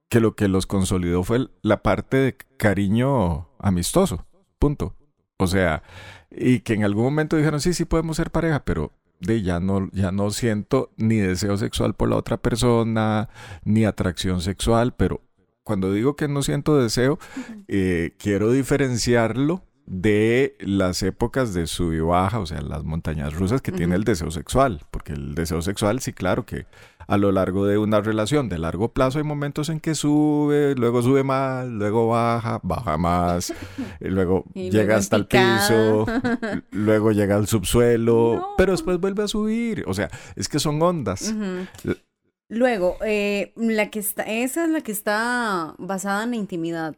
que 0.09 0.19
lo 0.19 0.35
que 0.35 0.47
los 0.47 0.65
consolidó 0.65 1.23
fue 1.23 1.47
la 1.61 1.83
parte 1.83 2.17
de 2.17 2.37
cariño 2.57 3.49
amistoso. 3.59 4.25
Punto. 4.59 4.95
O 5.37 5.47
sea, 5.47 5.83
y 6.31 6.61
que 6.61 6.73
en 6.73 6.83
algún 6.83 7.03
momento 7.03 7.35
dijeron, 7.37 7.61
sí, 7.61 7.73
sí 7.73 7.85
podemos 7.85 8.17
ser 8.17 8.31
pareja, 8.31 8.63
pero 8.65 8.91
de 9.19 9.41
ya 9.41 9.59
no, 9.59 9.89
ya 9.91 10.11
no 10.11 10.31
siento 10.31 10.91
ni 10.97 11.17
deseo 11.17 11.57
sexual 11.57 11.93
por 11.93 12.09
la 12.09 12.15
otra 12.15 12.37
persona, 12.37 13.29
ni 13.63 13.85
atracción 13.85 14.41
sexual, 14.41 14.93
pero 14.95 15.21
cuando 15.63 15.91
digo 15.91 16.15
que 16.15 16.27
no 16.27 16.43
siento 16.43 16.77
deseo, 16.77 17.19
eh, 17.67 18.15
quiero 18.17 18.51
diferenciarlo 18.51 19.63
de 19.85 20.55
las 20.59 21.01
épocas 21.03 21.53
de 21.53 21.65
sub 21.67 21.93
y 21.93 21.99
baja, 21.99 22.39
o 22.39 22.45
sea, 22.45 22.61
las 22.61 22.83
montañas 22.83 23.33
rusas 23.33 23.61
que 23.61 23.71
tiene 23.71 23.95
el 23.95 24.03
deseo 24.03 24.31
sexual, 24.31 24.81
porque 24.91 25.13
el 25.13 25.33
deseo 25.33 25.61
sexual 25.61 25.99
sí, 25.99 26.13
claro 26.13 26.45
que 26.45 26.65
a 27.07 27.17
lo 27.17 27.31
largo 27.31 27.65
de 27.65 27.77
una 27.77 28.01
relación 28.01 28.49
de 28.49 28.57
largo 28.57 28.93
plazo 28.93 29.17
hay 29.17 29.23
momentos 29.23 29.69
en 29.69 29.79
que 29.79 29.95
sube, 29.95 30.75
luego 30.75 31.01
sube 31.01 31.23
más, 31.23 31.65
luego 31.67 32.07
baja, 32.07 32.59
baja 32.63 32.97
más, 32.97 33.53
y 33.99 34.09
luego 34.09 34.43
llega 34.53 34.97
hasta 34.97 35.15
el 35.15 35.25
piso, 35.25 36.05
luego 36.71 37.11
llega 37.11 37.35
al 37.35 37.47
subsuelo, 37.47 38.55
pero 38.57 38.73
después 38.73 38.99
vuelve 38.99 39.23
a 39.23 39.27
subir. 39.27 39.83
O 39.87 39.93
sea, 39.93 40.09
es 40.35 40.49
que 40.49 40.59
son 40.59 40.81
ondas. 40.81 41.33
Luego, 42.49 42.97
eh, 43.05 43.53
la 43.55 43.89
que 43.89 43.99
está, 43.99 44.23
esa 44.23 44.65
es 44.65 44.69
la 44.69 44.81
que 44.81 44.91
está 44.91 45.75
basada 45.77 46.23
en 46.23 46.31
la 46.31 46.35
intimidad, 46.37 46.95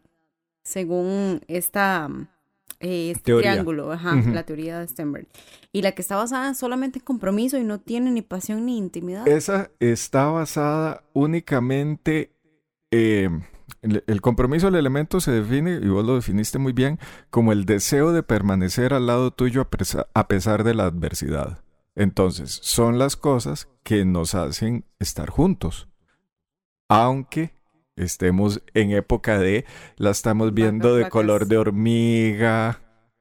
según 0.63 1.41
esta 1.47 2.09
eh, 2.79 3.11
este 3.11 3.23
Teoría. 3.23 3.51
triángulo, 3.51 3.91
ajá, 3.91 4.15
la 4.15 4.43
teoría 4.43 4.79
de 4.79 4.87
Stenberg. 4.87 5.27
Y 5.71 5.81
la 5.81 5.91
que 5.91 6.01
está 6.01 6.15
basada 6.15 6.53
solamente 6.53 6.99
en 6.99 7.05
compromiso 7.05 7.57
y 7.57 7.63
no 7.63 7.79
tiene 7.79 8.11
ni 8.11 8.21
pasión 8.21 8.65
ni 8.65 8.77
intimidad. 8.77 9.27
Esa 9.27 9.71
está 9.79 10.25
basada 10.27 11.03
únicamente. 11.13 12.31
eh, 12.91 13.29
el, 13.81 14.03
el 14.07 14.21
compromiso 14.21 14.65
del 14.67 14.75
elemento 14.75 15.21
se 15.21 15.31
define, 15.31 15.79
y 15.81 15.87
vos 15.87 16.05
lo 16.05 16.15
definiste 16.15 16.57
muy 16.57 16.73
bien, 16.73 16.99
como 17.29 17.51
el 17.51 17.65
deseo 17.65 18.11
de 18.11 18.23
permanecer 18.23 18.93
al 18.93 19.05
lado 19.07 19.31
tuyo 19.31 19.67
a 20.13 20.27
pesar 20.27 20.63
de 20.63 20.73
la 20.73 20.85
adversidad. 20.85 21.63
Entonces, 21.95 22.59
son 22.63 22.97
las 22.97 23.15
cosas 23.15 23.67
que 23.83 24.05
nos 24.05 24.33
hacen 24.35 24.85
estar 24.99 25.29
juntos. 25.29 25.87
Aunque 26.87 27.53
estemos 27.99 28.61
en 28.73 28.91
época 28.91 29.39
de, 29.39 29.65
la 29.97 30.11
estamos 30.11 30.53
viendo 30.53 30.95
de 30.95 31.09
color 31.09 31.47
de 31.47 31.57
hormiga, 31.57 32.79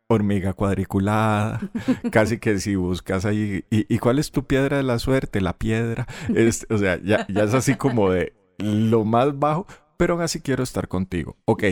hormiga 0.09 0.53
cuadriculada, 0.53 1.61
casi 2.11 2.39
que 2.39 2.59
si 2.59 2.77
buscas 2.77 3.25
ahí, 3.25 3.65
¿y, 3.71 3.93
y 3.93 3.99
cuál 3.99 4.19
es 4.19 4.31
tu 4.31 4.47
piedra 4.47 4.79
de 4.79 4.83
la 4.83 4.99
suerte? 4.99 5.41
La 5.41 5.59
piedra. 5.59 6.07
Este, 6.35 6.73
o 6.73 6.79
sea, 6.79 7.01
ya, 7.03 7.27
ya 7.29 7.45
es 7.45 7.55
así 7.55 7.75
como 7.75 8.11
de 8.11 8.33
lo 8.59 9.05
más 9.05 9.39
bajo, 9.39 9.67
pero 9.97 10.15
aún 10.15 10.23
así 10.23 10.41
quiero 10.41 10.63
estar 10.63 10.89
contigo. 10.89 11.37
Ok, 11.45 11.65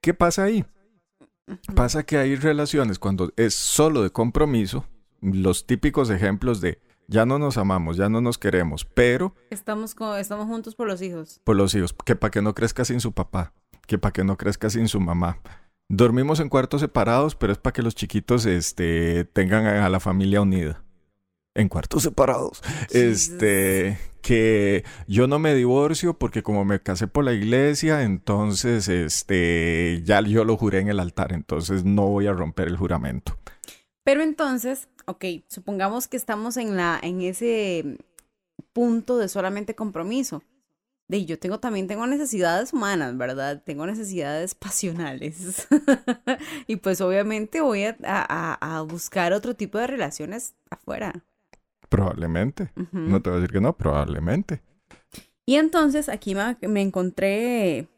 ¿qué 0.00 0.14
pasa 0.14 0.44
ahí? 0.44 0.64
Pasa 1.74 2.04
que 2.04 2.18
hay 2.18 2.36
relaciones 2.36 2.98
cuando 2.98 3.32
es 3.36 3.54
solo 3.54 4.02
de 4.02 4.10
compromiso, 4.10 4.86
los 5.20 5.66
típicos 5.66 6.10
ejemplos 6.10 6.60
de 6.60 6.80
ya 7.12 7.24
no 7.26 7.38
nos 7.38 7.56
amamos, 7.58 7.96
ya 7.96 8.08
no 8.08 8.20
nos 8.20 8.38
queremos, 8.38 8.84
pero 8.84 9.34
Estamos, 9.50 9.94
co- 9.94 10.16
estamos 10.16 10.46
juntos 10.46 10.74
por 10.74 10.88
los 10.88 11.00
hijos. 11.02 11.40
por 11.44 11.54
los 11.54 11.74
hijos, 11.74 11.94
que 12.04 12.16
para 12.16 12.30
que 12.32 12.42
no 12.42 12.54
crezca 12.54 12.84
sin 12.84 13.00
su 13.00 13.12
papá, 13.12 13.52
que 13.86 13.98
para 13.98 14.12
que 14.12 14.24
no 14.24 14.36
crezca 14.36 14.68
sin 14.70 14.88
su 14.88 14.98
mamá. 15.00 15.38
Dormimos 15.88 16.40
en 16.40 16.48
cuartos 16.48 16.80
separados, 16.80 17.34
pero 17.36 17.52
es 17.52 17.58
para 17.58 17.74
que 17.74 17.82
los 17.82 17.94
chiquitos 17.94 18.46
este, 18.46 19.24
tengan 19.26 19.66
a 19.66 19.88
la 19.90 20.00
familia 20.00 20.40
unida. 20.40 20.82
En 21.54 21.68
cuartos 21.68 22.02
separados. 22.04 22.62
Este, 22.90 23.98
que 24.22 24.84
yo 25.06 25.26
no 25.26 25.38
me 25.38 25.54
divorcio 25.54 26.14
porque 26.18 26.42
como 26.42 26.64
me 26.64 26.80
casé 26.80 27.08
por 27.08 27.24
la 27.24 27.34
iglesia, 27.34 28.04
entonces 28.04 28.88
este, 28.88 30.00
ya 30.04 30.22
yo 30.22 30.44
lo 30.44 30.56
juré 30.56 30.78
en 30.80 30.88
el 30.88 30.98
altar, 30.98 31.32
entonces 31.34 31.84
no 31.84 32.06
voy 32.06 32.26
a 32.26 32.32
romper 32.32 32.68
el 32.68 32.78
juramento. 32.78 33.36
Pero 34.04 34.22
entonces, 34.22 34.88
ok, 35.06 35.24
supongamos 35.48 36.08
que 36.08 36.16
estamos 36.16 36.56
en 36.56 36.76
la, 36.76 36.98
en 37.02 37.20
ese 37.22 37.98
punto 38.72 39.18
de 39.18 39.28
solamente 39.28 39.74
compromiso. 39.74 40.42
De 41.08 41.26
yo 41.26 41.38
tengo 41.38 41.60
también 41.60 41.88
tengo 41.88 42.06
necesidades 42.06 42.72
humanas, 42.72 43.16
¿verdad? 43.18 43.62
Tengo 43.64 43.84
necesidades 43.86 44.54
pasionales. 44.54 45.66
y 46.66 46.76
pues 46.76 47.00
obviamente 47.02 47.60
voy 47.60 47.84
a, 47.84 47.96
a- 48.04 48.76
a 48.78 48.82
buscar 48.82 49.32
otro 49.34 49.54
tipo 49.54 49.78
de 49.78 49.88
relaciones 49.88 50.54
afuera. 50.70 51.24
Probablemente. 51.90 52.70
No 52.92 53.20
te 53.20 53.28
voy 53.28 53.38
a 53.38 53.40
decir 53.42 53.52
que 53.52 53.60
no, 53.60 53.76
probablemente. 53.76 54.62
Y 55.44 55.56
entonces 55.56 56.08
aquí 56.08 56.34
me, 56.34 56.56
me 56.66 56.80
encontré 56.80 57.88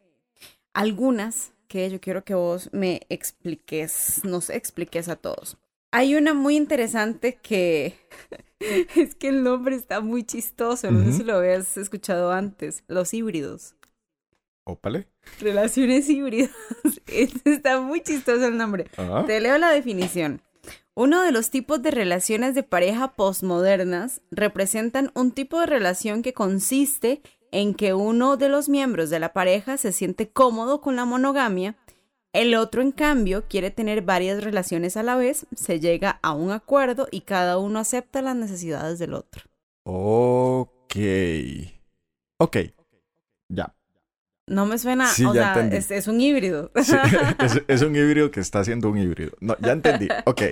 algunas 0.72 1.52
que 1.68 1.88
yo 1.90 2.00
quiero 2.00 2.24
que 2.24 2.34
vos 2.34 2.70
me 2.72 3.02
expliques, 3.08 4.22
nos 4.24 4.50
expliques 4.50 5.08
a 5.08 5.16
todos. 5.16 5.56
Hay 5.94 6.16
una 6.16 6.34
muy 6.34 6.56
interesante 6.56 7.38
que 7.40 7.94
es 8.96 9.14
que 9.14 9.28
el 9.28 9.44
nombre 9.44 9.76
está 9.76 10.00
muy 10.00 10.24
chistoso, 10.24 10.90
no 10.90 11.04
sé 11.04 11.12
si 11.12 11.22
lo 11.22 11.36
habías 11.36 11.76
escuchado 11.76 12.32
antes, 12.32 12.82
los 12.88 13.14
híbridos, 13.14 13.76
Ópale. 14.64 15.06
relaciones 15.38 16.10
híbridas. 16.10 16.50
está 17.44 17.80
muy 17.80 18.02
chistoso 18.02 18.44
el 18.44 18.56
nombre. 18.56 18.90
Te 19.28 19.40
leo 19.40 19.56
la 19.56 19.70
definición. 19.70 20.42
Uno 20.96 21.22
de 21.22 21.30
los 21.30 21.50
tipos 21.50 21.80
de 21.80 21.92
relaciones 21.92 22.56
de 22.56 22.64
pareja 22.64 23.12
postmodernas 23.12 24.20
representan 24.32 25.12
un 25.14 25.30
tipo 25.30 25.60
de 25.60 25.66
relación 25.66 26.22
que 26.22 26.32
consiste 26.32 27.22
en 27.52 27.72
que 27.72 27.94
uno 27.94 28.36
de 28.36 28.48
los 28.48 28.68
miembros 28.68 29.10
de 29.10 29.20
la 29.20 29.32
pareja 29.32 29.76
se 29.76 29.92
siente 29.92 30.28
cómodo 30.28 30.80
con 30.80 30.96
la 30.96 31.04
monogamia, 31.04 31.76
el 32.34 32.54
otro 32.56 32.82
en 32.82 32.92
cambio 32.92 33.44
quiere 33.48 33.70
tener 33.70 34.02
varias 34.02 34.42
relaciones 34.42 34.96
a 34.96 35.02
la 35.02 35.16
vez, 35.16 35.46
se 35.54 35.80
llega 35.80 36.18
a 36.20 36.34
un 36.34 36.50
acuerdo 36.50 37.06
y 37.10 37.22
cada 37.22 37.58
uno 37.58 37.78
acepta 37.78 38.20
las 38.22 38.36
necesidades 38.36 38.98
del 38.98 39.14
otro. 39.14 39.44
Ok. 39.84 40.96
Ok. 42.38 42.56
Ya. 43.48 43.74
No 44.46 44.66
me 44.66 44.76
suena, 44.78 45.06
Sí, 45.06 45.24
o 45.24 45.32
ya 45.32 45.54
sea, 45.54 45.66
es, 45.68 45.90
es 45.90 46.08
un 46.08 46.20
híbrido. 46.20 46.70
Sí, 46.82 46.96
es, 47.38 47.62
es 47.66 47.82
un 47.82 47.94
híbrido 47.94 48.30
que 48.30 48.40
está 48.40 48.58
haciendo 48.58 48.90
un 48.90 48.98
híbrido. 48.98 49.32
No, 49.40 49.56
ya 49.60 49.72
entendí. 49.72 50.08
Ok. 50.26 50.42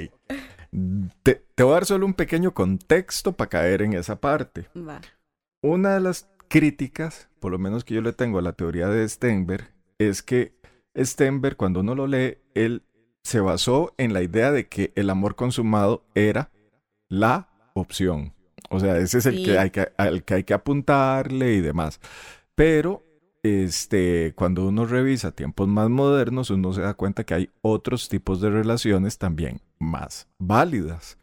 Te, 1.22 1.44
te 1.54 1.62
voy 1.64 1.72
a 1.72 1.74
dar 1.74 1.84
solo 1.84 2.06
un 2.06 2.14
pequeño 2.14 2.54
contexto 2.54 3.32
para 3.32 3.50
caer 3.50 3.82
en 3.82 3.92
esa 3.94 4.20
parte. 4.20 4.68
Va. 4.76 5.00
Una 5.62 5.94
de 5.94 6.00
las 6.00 6.30
críticas, 6.48 7.28
por 7.40 7.50
lo 7.50 7.58
menos 7.58 7.84
que 7.84 7.94
yo 7.94 8.02
le 8.02 8.12
tengo 8.12 8.38
a 8.38 8.42
la 8.42 8.52
teoría 8.52 8.88
de 8.88 9.06
Stenberg, 9.06 9.72
es 9.98 10.22
que 10.22 10.54
Stenberg, 10.96 11.56
cuando 11.56 11.80
uno 11.80 11.94
lo 11.94 12.06
lee, 12.06 12.38
él 12.54 12.82
se 13.22 13.40
basó 13.40 13.94
en 13.98 14.12
la 14.12 14.22
idea 14.22 14.50
de 14.52 14.68
que 14.68 14.92
el 14.96 15.08
amor 15.10 15.36
consumado 15.36 16.04
era 16.14 16.50
la 17.08 17.48
opción. 17.74 18.34
O 18.70 18.80
sea, 18.80 18.98
ese 18.98 19.18
es 19.18 19.26
el 19.26 19.36
Sí. 19.36 19.44
que 19.44 19.58
hay 19.58 19.70
que, 19.70 19.92
al 19.96 20.24
que 20.24 20.34
hay 20.34 20.44
que 20.44 20.54
apuntarle 20.54 21.52
y 21.54 21.60
demás. 21.60 22.00
Pero 22.54 23.02
este, 23.42 24.32
cuando 24.36 24.66
uno 24.66 24.86
revisa 24.86 25.32
tiempos 25.32 25.66
más 25.68 25.90
modernos, 25.90 26.50
uno 26.50 26.72
se 26.72 26.80
da 26.80 26.94
cuenta 26.94 27.24
que 27.24 27.34
hay 27.34 27.50
otros 27.60 28.08
tipos 28.08 28.40
de 28.40 28.50
relaciones 28.50 29.18
también 29.18 29.60
más 29.78 30.28
válidas. 30.38 31.18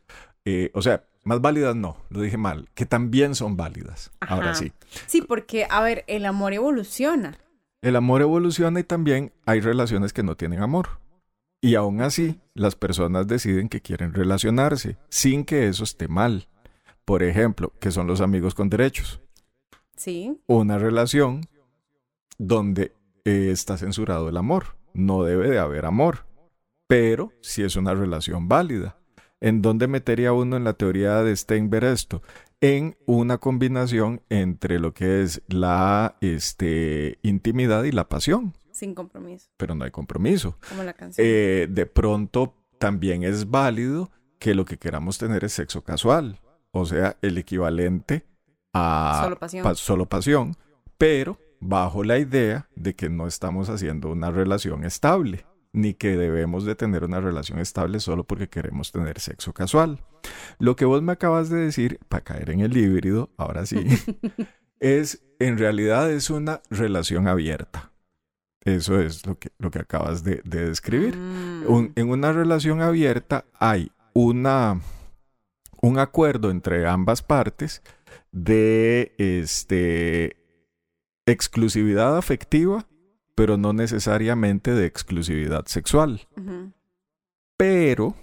Eh, 0.46 0.70
o 0.74 0.82
sea, 0.82 1.06
más 1.24 1.42
válidas 1.42 1.76
no, 1.76 1.98
lo 2.10 2.22
dije 2.22 2.38
mal, 2.38 2.70
que 2.74 2.86
también 2.86 3.36
son 3.36 3.56
válidas. 3.56 4.12
Ahora 4.20 4.54
sí. 4.56 4.72
Sí, 5.08 5.22
porque, 5.22 5.66
a 5.70 5.82
ver, 5.82 6.04
el 6.08 6.26
amor 6.26 6.54
evoluciona. 6.54 7.38
El 7.82 7.96
amor 7.96 8.22
evoluciona 8.22 8.82
y 8.82 8.84
también 8.84 9.32
hay 9.46 9.62
relaciones 9.62 10.12
que 10.12 10.24
no 10.24 10.36
tienen 10.36 10.62
amor. 10.62 11.00
Y 11.62 11.76
aún 11.76 12.02
así, 12.02 12.40
las 12.54 12.76
personas 12.76 13.28
deciden 13.28 13.70
que 13.70 13.82
quieren 13.82 14.14
relacionarse 14.14 14.98
sin 15.10 15.46
que 15.46 15.68
eso 15.68 15.84
esté 15.84 16.08
mal. 16.08 16.48
Por 17.06 17.24
ejemplo, 17.24 17.74
que 17.80 17.92
son 17.92 18.08
los 18.08 18.22
amigos 18.22 18.54
con 18.54 18.70
derechos. 18.70 19.22
Sí. 19.96 20.38
Una 20.48 20.78
relación 20.78 21.48
donde 22.38 22.94
eh, 23.26 23.50
está 23.52 23.78
censurado 23.78 24.30
el 24.30 24.38
amor. 24.38 24.78
No 24.94 25.24
debe 25.24 25.50
de 25.50 25.60
haber 25.60 25.86
amor. 25.86 26.26
Pero 26.88 27.32
si 27.42 27.64
es 27.64 27.76
una 27.76 27.94
relación 27.94 28.48
válida. 28.48 28.98
¿En 29.42 29.62
dónde 29.62 29.88
metería 29.88 30.34
uno 30.34 30.58
en 30.58 30.66
la 30.66 30.74
teoría 30.74 31.24
de 31.24 31.36
Steinberg 31.36 31.86
esto? 31.86 32.22
En 32.62 32.98
una 33.06 33.38
combinación 33.38 34.22
entre 34.30 34.80
lo 34.80 34.94
que 34.94 35.22
es 35.22 35.42
la 35.48 36.18
este, 36.20 37.18
intimidad 37.22 37.84
y 37.86 37.92
la 37.92 38.10
pasión. 38.10 38.54
Sin 38.72 38.94
compromiso, 38.96 39.50
Pero 39.58 39.76
no 39.76 39.86
hay 39.86 39.92
compromiso. 39.92 40.58
como 40.68 40.84
la 40.84 40.94
canción. 40.94 41.26
Eh, 41.28 41.68
de 41.70 41.86
pronto 41.86 42.54
también 42.78 43.24
es 43.24 43.50
válido 43.50 44.10
que 44.40 44.56
lo 44.56 44.66
que 44.66 44.78
queramos 44.78 45.18
tener 45.18 45.44
es 45.46 45.54
sexo 45.54 45.84
casual. 45.84 46.40
O 46.72 46.86
sea, 46.86 47.18
el 47.22 47.38
equivalente 47.38 48.26
a 48.74 49.22
Solo 49.24 49.40
pasión. 49.40 49.64
pa- 49.64 49.76
solo 49.76 50.06
pasión, 50.08 50.56
pero 50.98 51.38
bajo 51.62 52.04
la 52.04 52.20
idea 52.20 52.70
de 52.76 52.94
que 52.96 53.10
no 53.10 53.26
estamos 53.28 53.70
haciendo 53.70 54.10
una 54.12 54.32
relación 54.32 54.84
estable, 54.86 55.46
ni 55.72 55.94
que 55.94 56.16
debemos 56.18 56.66
de 56.66 56.76
tener 56.76 57.04
una 57.04 57.20
relación 57.22 57.60
estable 57.60 58.00
solo 58.00 58.24
porque 58.24 58.50
queremos 58.50 58.92
tener 58.92 59.20
sexo 59.20 59.54
casual. 59.54 60.00
Lo 60.58 60.76
que 60.76 60.86
vos 60.86 61.02
me 61.02 61.12
acabas 61.12 61.50
de 61.50 61.58
decir, 61.58 62.00
para 62.10 62.24
caer 62.24 62.50
en 62.50 62.62
el 62.62 62.76
híbrido, 62.76 63.30
ahora 63.38 63.66
sí, 63.66 63.86
es 64.80 65.22
en 65.40 65.58
realidad 65.58 66.12
es 66.12 66.30
una 66.30 66.62
relación 66.70 67.28
abierta. 67.28 67.92
Eso 68.66 69.00
es 69.00 69.26
lo 69.26 69.40
que, 69.40 69.52
lo 69.58 69.72
que 69.72 69.80
acabas 69.80 70.24
de, 70.24 70.42
de 70.44 70.66
describir. 70.68 71.16
Mm. 71.16 71.64
Un- 71.68 71.94
en 71.96 72.10
una 72.10 72.34
relación 72.34 72.82
abierta 72.82 73.46
hay 73.54 73.92
una, 74.14 74.82
un 75.82 75.98
acuerdo 75.98 76.52
entre 76.52 76.86
ambas 76.88 77.22
partes 77.22 77.82
de 78.34 79.14
este, 79.18 80.36
exclusividad 81.26 82.18
afectiva, 82.18 82.86
pero 83.40 83.56
no 83.56 83.72
necesariamente 83.72 84.74
de 84.74 84.86
exclusividad 84.86 85.66
sexual. 85.66 86.28
Pero 87.56 88.14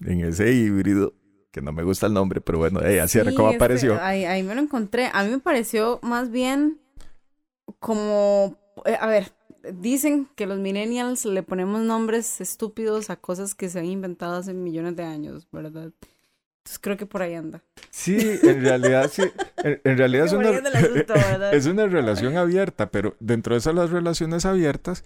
en 0.00 0.22
ese 0.22 0.52
híbrido, 0.52 1.14
que 1.52 1.62
no 1.62 1.70
me 1.70 1.84
gusta 1.84 2.08
el 2.08 2.12
nombre, 2.12 2.40
pero 2.40 2.58
bueno, 2.58 2.80
eh, 2.82 3.00
así 3.00 3.20
era 3.20 3.32
como 3.32 3.50
este, 3.50 3.56
apareció. 3.56 4.02
ahí, 4.02 4.24
ahí 4.24 4.42
me 4.42 4.52
lo 4.52 4.60
encontré. 4.60 5.10
A 5.12 5.22
mí 5.22 5.30
me 5.30 5.38
pareció 5.38 6.00
más 6.02 6.32
bien 6.32 6.80
como, 7.78 8.58
eh, 8.84 8.96
a 9.00 9.06
ver, 9.06 9.30
dicen 9.74 10.26
que 10.34 10.48
los 10.48 10.58
millennials 10.58 11.24
le 11.24 11.44
ponemos 11.44 11.80
nombres 11.82 12.40
estúpidos 12.40 13.10
a 13.10 13.16
cosas 13.16 13.54
que 13.54 13.68
se 13.68 13.78
han 13.78 13.86
inventado 13.86 14.34
hace 14.34 14.54
millones 14.54 14.96
de 14.96 15.04
años, 15.04 15.46
¿verdad? 15.52 15.92
Entonces 16.64 16.78
creo 16.80 16.96
que 16.96 17.04
por 17.04 17.20
ahí 17.20 17.34
anda. 17.34 17.62
Sí, 17.90 18.16
en 18.42 18.62
realidad 18.62 19.10
sí. 19.12 19.22
En, 19.62 19.80
en 19.84 19.98
realidad 19.98 20.24
es 20.28 20.32
una, 20.32 20.50
es 21.52 21.66
una 21.66 21.86
relación 21.86 22.36
abierta, 22.38 22.90
pero 22.90 23.16
dentro 23.20 23.54
de 23.54 23.58
esas 23.58 23.74
las 23.74 23.90
relaciones 23.90 24.46
abiertas, 24.46 25.04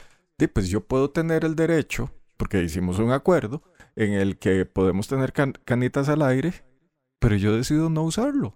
pues 0.52 0.68
yo 0.68 0.82
puedo 0.82 1.10
tener 1.10 1.44
el 1.44 1.56
derecho, 1.56 2.12
porque 2.36 2.62
hicimos 2.62 3.00
un 3.00 3.10
acuerdo 3.10 3.62
en 3.96 4.12
el 4.12 4.38
que 4.38 4.64
podemos 4.66 5.08
tener 5.08 5.32
can- 5.32 5.54
canitas 5.64 6.08
al 6.08 6.22
aire, 6.22 6.52
pero 7.18 7.34
yo 7.34 7.56
decido 7.56 7.90
no 7.90 8.04
usarlo. 8.04 8.54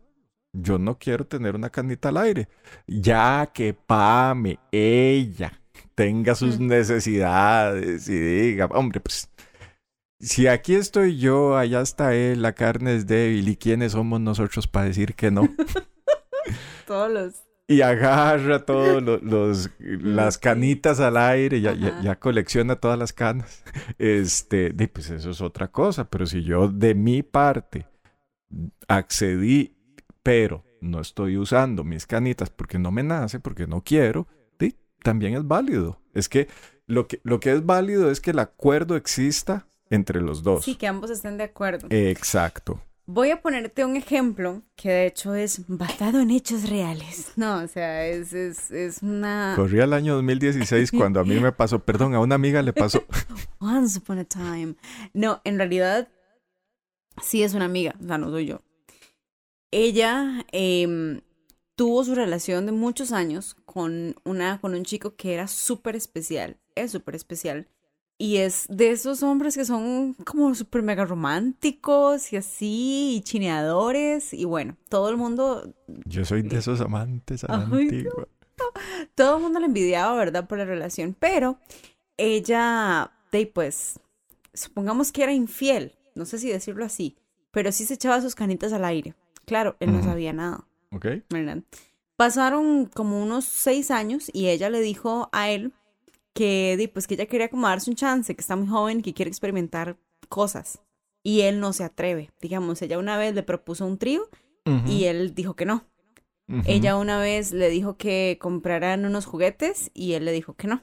Yo 0.53 0.79
no 0.79 0.99
quiero 0.99 1.27
tener 1.27 1.57
una 1.57 1.71
canita 1.71 2.11
al 2.11 2.19
aire. 2.19 2.47
Ya 2.87 3.51
que 3.53 3.75
Pame, 3.75 4.61
ella, 4.71 5.61
tenga 5.97 6.37
sus 6.37 6.61
Mm. 6.61 6.67
necesidades 6.69 8.09
y 8.09 8.17
diga, 8.17 8.67
hombre, 8.67 9.01
pues 9.01 9.29
si 10.23 10.47
aquí 10.47 10.75
estoy 10.75 11.19
yo, 11.19 11.57
allá 11.57 11.81
está 11.83 12.15
él, 12.15 12.41
la 12.43 12.55
carne 12.55 12.95
es 12.97 13.07
débil, 13.07 13.49
¿y 13.49 13.57
quiénes 13.57 13.93
somos 13.93 14.21
nosotros 14.21 14.67
para 14.67 14.87
decir 14.87 15.15
que 15.15 15.31
no? 15.31 15.49
Todos 16.87 17.11
los... 17.11 17.35
Y 17.69 17.81
agarra 17.81 18.65
todos 18.67 19.03
los, 19.03 19.23
los- 19.23 19.71
las 19.79 20.37
canitas 20.39 21.01
al 21.01 21.17
aire, 21.17 21.61
ya, 21.61 21.73
ya, 21.75 22.01
ya 22.03 22.19
colecciona 22.19 22.77
todas 22.77 22.99
las 22.99 23.13
canas. 23.13 23.63
Este, 23.99 24.71
di, 24.71 24.89
pues 24.89 25.11
eso 25.11 25.31
es 25.31 25.41
otra 25.41 25.69
cosa, 25.69 26.09
pero 26.11 26.27
si 26.27 26.43
yo 26.43 26.69
de 26.69 26.95
mi 26.95 27.23
parte 27.23 27.87
accedí, 28.89 29.77
pero 30.23 30.65
no 30.81 31.01
estoy 31.01 31.37
usando 31.39 31.85
mis 31.85 32.07
canitas 32.07 32.51
porque 32.51 32.79
no 32.79 32.91
me 32.91 33.03
nace, 33.03 33.41
porque 33.41 33.67
no 33.67 33.83
quiero, 33.83 34.27
también 35.03 35.35
es 35.35 35.47
válido. 35.47 36.01
Es 36.15 36.29
que 36.29 36.47
lo 36.87 37.09
que, 37.09 37.21
lo 37.25 37.41
que 37.41 37.53
es 37.53 37.67
válido 37.67 38.11
es 38.11 38.21
que 38.21 38.31
el 38.31 38.39
acuerdo 38.39 38.95
exista 38.97 39.67
entre 39.93 40.21
los 40.21 40.43
dos. 40.43 40.65
Sí, 40.65 40.75
que 40.75 40.87
ambos 40.87 41.11
estén 41.11 41.37
de 41.37 41.45
acuerdo. 41.45 41.87
Exacto. 41.91 42.81
Voy 43.05 43.31
a 43.31 43.43
ponerte 43.43 43.85
un 43.85 43.97
ejemplo 43.97 44.63
que 44.75 44.89
de 44.89 45.07
hecho 45.07 45.35
es 45.35 45.65
basado 45.67 46.21
en 46.21 46.31
hechos 46.31 46.71
reales. 46.71 47.33
No, 47.37 47.59
o 47.59 47.69
sea, 47.69 48.07
es, 48.07 48.33
es, 48.33 48.71
es 48.71 49.03
una... 49.03 49.55
Corría 49.57 49.85
el 49.85 49.93
año 49.93 50.15
2016 50.15 50.93
cuando 50.97 51.21
a 51.21 51.25
mí 51.25 51.39
me 51.41 51.53
pasó, 51.53 51.81
perdón, 51.81 52.15
a 52.15 52.21
una 52.21 52.37
amiga 52.37 52.63
le 52.63 52.73
pasó. 52.73 53.05
Once 53.59 53.99
upon 53.99 54.21
a 54.21 54.25
time. 54.25 54.77
No, 55.13 55.41
en 55.45 55.59
realidad 55.59 56.09
sí 57.21 57.43
es 57.43 57.55
una 57.55 57.67
amiga, 57.67 57.95
o 58.03 58.07
sea, 58.07 58.19
no 58.19 58.31
soy 58.31 58.47
yo. 58.47 58.63
Ella 59.73 60.47
em, 60.53 61.21
tuvo 61.75 62.05
su 62.05 62.15
relación 62.15 62.67
de 62.67 62.73
muchos 62.73 63.13
años 63.13 63.57
con, 63.67 64.15
una, 64.25 64.61
con 64.61 64.75
un 64.75 64.85
chico 64.85 65.17
que 65.17 65.35
era 65.35 65.49
súper 65.49 65.97
especial, 65.97 66.61
es 66.77 66.93
súper 66.93 67.17
especial. 67.17 67.69
Y 68.23 68.37
es 68.37 68.67
de 68.69 68.93
esos 68.93 69.25
hombres 69.25 69.57
que 69.57 69.65
son 69.65 70.15
como 70.15 70.55
súper 70.55 70.85
mega 70.85 71.05
románticos 71.05 72.33
y 72.33 72.37
así, 72.37 73.17
y 73.17 73.21
chineadores. 73.23 74.33
Y 74.33 74.45
bueno, 74.45 74.77
todo 74.89 75.09
el 75.09 75.17
mundo 75.17 75.75
Yo 76.05 76.25
soy 76.25 76.43
de 76.43 76.59
esos 76.59 76.81
amantes 76.81 77.43
a 77.43 77.49
la 77.59 77.67
no. 77.67 77.77
todo 79.17 79.39
el 79.39 79.43
mundo 79.43 79.59
la 79.59 79.67
envidiaba, 79.67 80.15
¿verdad? 80.15 80.47
Por 80.47 80.59
la 80.59 80.65
relación, 80.65 81.17
pero 81.19 81.59
ella, 82.17 83.11
de 83.33 83.45
pues, 83.47 83.99
supongamos 84.55 85.11
que 85.11 85.25
era 85.25 85.33
infiel, 85.33 85.97
no 86.15 86.25
sé 86.25 86.39
si 86.39 86.49
decirlo 86.49 86.85
así, 86.85 87.17
pero 87.51 87.73
sí 87.73 87.85
se 87.87 87.95
echaba 87.95 88.21
sus 88.21 88.37
canitas 88.37 88.73
al 88.73 88.85
aire. 88.85 89.17
Claro, 89.47 89.75
él 89.81 89.93
no 89.93 90.01
sabía 90.05 90.33
nada, 90.33 90.65
¿Ok? 90.93 91.07
¿verdad? 91.29 91.65
Pasaron 92.15 92.87
como 92.87 93.21
unos 93.21 93.47
seis 93.47 93.91
años 93.91 94.31
y 94.33 94.47
ella 94.47 94.71
le 94.71 94.81
dijo 94.81 95.29
a 95.33 95.51
él 95.51 95.73
que, 96.35 96.91
pues, 96.93 97.07
que 97.07 97.15
ella 97.15 97.27
quería 97.27 97.49
como 97.49 97.69
darse 97.69 97.91
un 97.91 97.97
chance, 97.97 98.35
que 98.35 98.41
está 98.41 98.57
muy 98.57 98.69
joven 98.69 99.03
que 99.03 99.15
quiere 99.15 99.29
experimentar 99.29 99.99
cosas. 100.29 100.81
Y 101.23 101.43
él 101.43 101.61
no 101.61 101.73
se 101.73 101.85
atreve. 101.85 102.31
Digamos, 102.41 102.83
ella 102.83 102.99
una 102.99 103.17
vez 103.17 103.35
le 103.35 103.43
propuso 103.43 103.87
un 103.87 103.99
trío 103.99 104.29
y 104.87 105.05
él 105.05 105.35
dijo 105.35 105.55
que 105.55 105.67
no. 105.67 105.85
Ella 106.67 106.97
una 106.97 107.19
vez 107.19 107.53
le 107.53 107.71
dijo 107.71 107.97
que 107.97 108.39
compraran 108.41 109.07
unos 109.07 109.25
juguetes 109.25 109.91
y 109.95 110.13
él 110.13 110.25
le 110.25 110.33
dijo 110.33 110.55
que 110.55 110.67
no. 110.67 110.83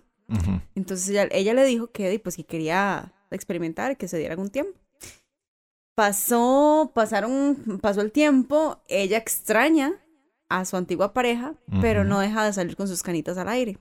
Entonces 0.75 1.09
ella, 1.09 1.27
ella 1.31 1.53
le 1.53 1.65
dijo 1.65 1.91
que 1.91 2.19
pues 2.19 2.35
que 2.37 2.45
quería 2.45 3.13
experimentar, 3.31 3.97
que 3.97 4.07
se 4.07 4.17
diera 4.17 4.33
algún 4.33 4.49
tiempo. 4.49 4.79
Pasó, 5.95 6.91
pasaron, 6.95 7.79
pasó 7.81 8.01
el 8.01 8.11
tiempo, 8.11 8.81
ella 8.87 9.17
extraña 9.17 9.93
a 10.47 10.65
su 10.65 10.77
antigua 10.77 11.13
pareja, 11.13 11.55
pero 11.81 12.03
no 12.03 12.19
deja 12.19 12.45
de 12.45 12.53
salir 12.53 12.75
con 12.75 12.87
sus 12.87 13.03
canitas 13.03 13.37
al 13.37 13.49
aire. 13.49 13.77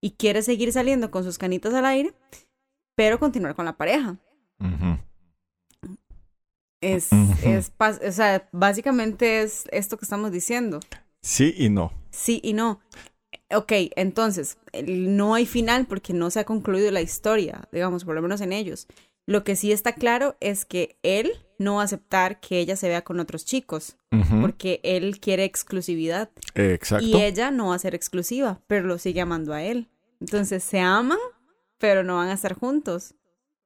Y 0.00 0.12
quiere 0.12 0.42
seguir 0.42 0.72
saliendo 0.72 1.10
con 1.10 1.24
sus 1.24 1.38
canitas 1.38 1.74
al 1.74 1.86
aire, 1.86 2.14
pero 2.94 3.18
continuar 3.18 3.54
con 3.54 3.64
la 3.64 3.76
pareja. 3.76 4.18
Es, 6.80 7.08
es, 7.42 7.72
o 7.78 8.12
sea, 8.12 8.48
básicamente 8.52 9.42
es 9.42 9.64
esto 9.72 9.96
que 9.96 10.04
estamos 10.04 10.30
diciendo. 10.30 10.80
Sí 11.22 11.54
y 11.56 11.70
no. 11.70 11.92
Sí 12.10 12.40
y 12.44 12.52
no. 12.52 12.80
Ok, 13.54 13.72
entonces, 13.96 14.58
no 14.86 15.34
hay 15.34 15.46
final 15.46 15.86
porque 15.86 16.12
no 16.12 16.30
se 16.30 16.40
ha 16.40 16.44
concluido 16.44 16.90
la 16.90 17.00
historia, 17.00 17.68
digamos, 17.72 18.04
por 18.04 18.14
lo 18.14 18.22
menos 18.22 18.40
en 18.40 18.52
ellos. 18.52 18.86
Lo 19.26 19.42
que 19.44 19.56
sí 19.56 19.72
está 19.72 19.92
claro 19.94 20.36
es 20.40 20.64
que 20.64 20.98
él 21.02 21.32
no 21.58 21.76
va 21.76 21.82
a 21.82 21.84
aceptar 21.84 22.38
que 22.40 22.58
ella 22.60 22.76
se 22.76 22.88
vea 22.88 23.02
con 23.02 23.18
otros 23.20 23.44
chicos, 23.44 23.96
porque 24.40 24.80
él 24.82 25.18
quiere 25.20 25.44
exclusividad 25.44 26.30
Exacto. 26.54 27.04
y 27.06 27.16
ella 27.20 27.50
no 27.50 27.68
va 27.68 27.74
a 27.74 27.78
ser 27.78 27.94
exclusiva, 27.94 28.60
pero 28.66 28.86
lo 28.86 28.98
sigue 28.98 29.20
amando 29.20 29.52
a 29.52 29.62
él. 29.62 29.88
Entonces, 30.20 30.62
se 30.64 30.80
aman, 30.80 31.18
pero 31.78 32.02
no 32.04 32.16
van 32.16 32.28
a 32.28 32.32
estar 32.34 32.54
juntos. 32.54 33.14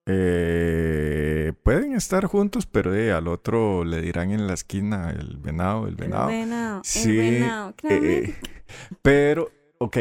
Eh, 0.07 1.53
pueden 1.63 1.95
estar 1.95 2.25
juntos, 2.27 2.67
pero 2.67 2.95
eh, 2.95 3.13
al 3.13 3.29
otro 3.29 3.85
le 3.85 4.01
dirán 4.01 4.31
en 4.33 4.47
la 4.47 4.55
esquina 4.55 5.11
el 5.11 5.37
venado, 5.37 5.87
el 5.87 5.95
venado. 5.95 6.31
El 6.31 6.37
venado, 6.41 6.79
el 6.79 6.85
Sí, 6.85 7.17
venado, 7.17 7.75
claramente. 7.77 8.31
eh, 8.31 8.35
pero, 9.03 9.51
ok, 9.79 9.99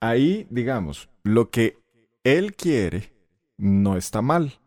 ahí 0.00 0.46
digamos, 0.50 1.08
lo 1.24 1.50
que 1.50 1.78
él 2.22 2.54
quiere 2.54 3.12
no 3.56 3.96
está 3.96 4.22
mal. 4.22 4.59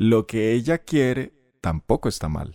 Lo 0.00 0.28
que 0.28 0.52
ella 0.52 0.78
quiere 0.78 1.32
tampoco 1.60 2.08
está 2.08 2.28
mal. 2.28 2.54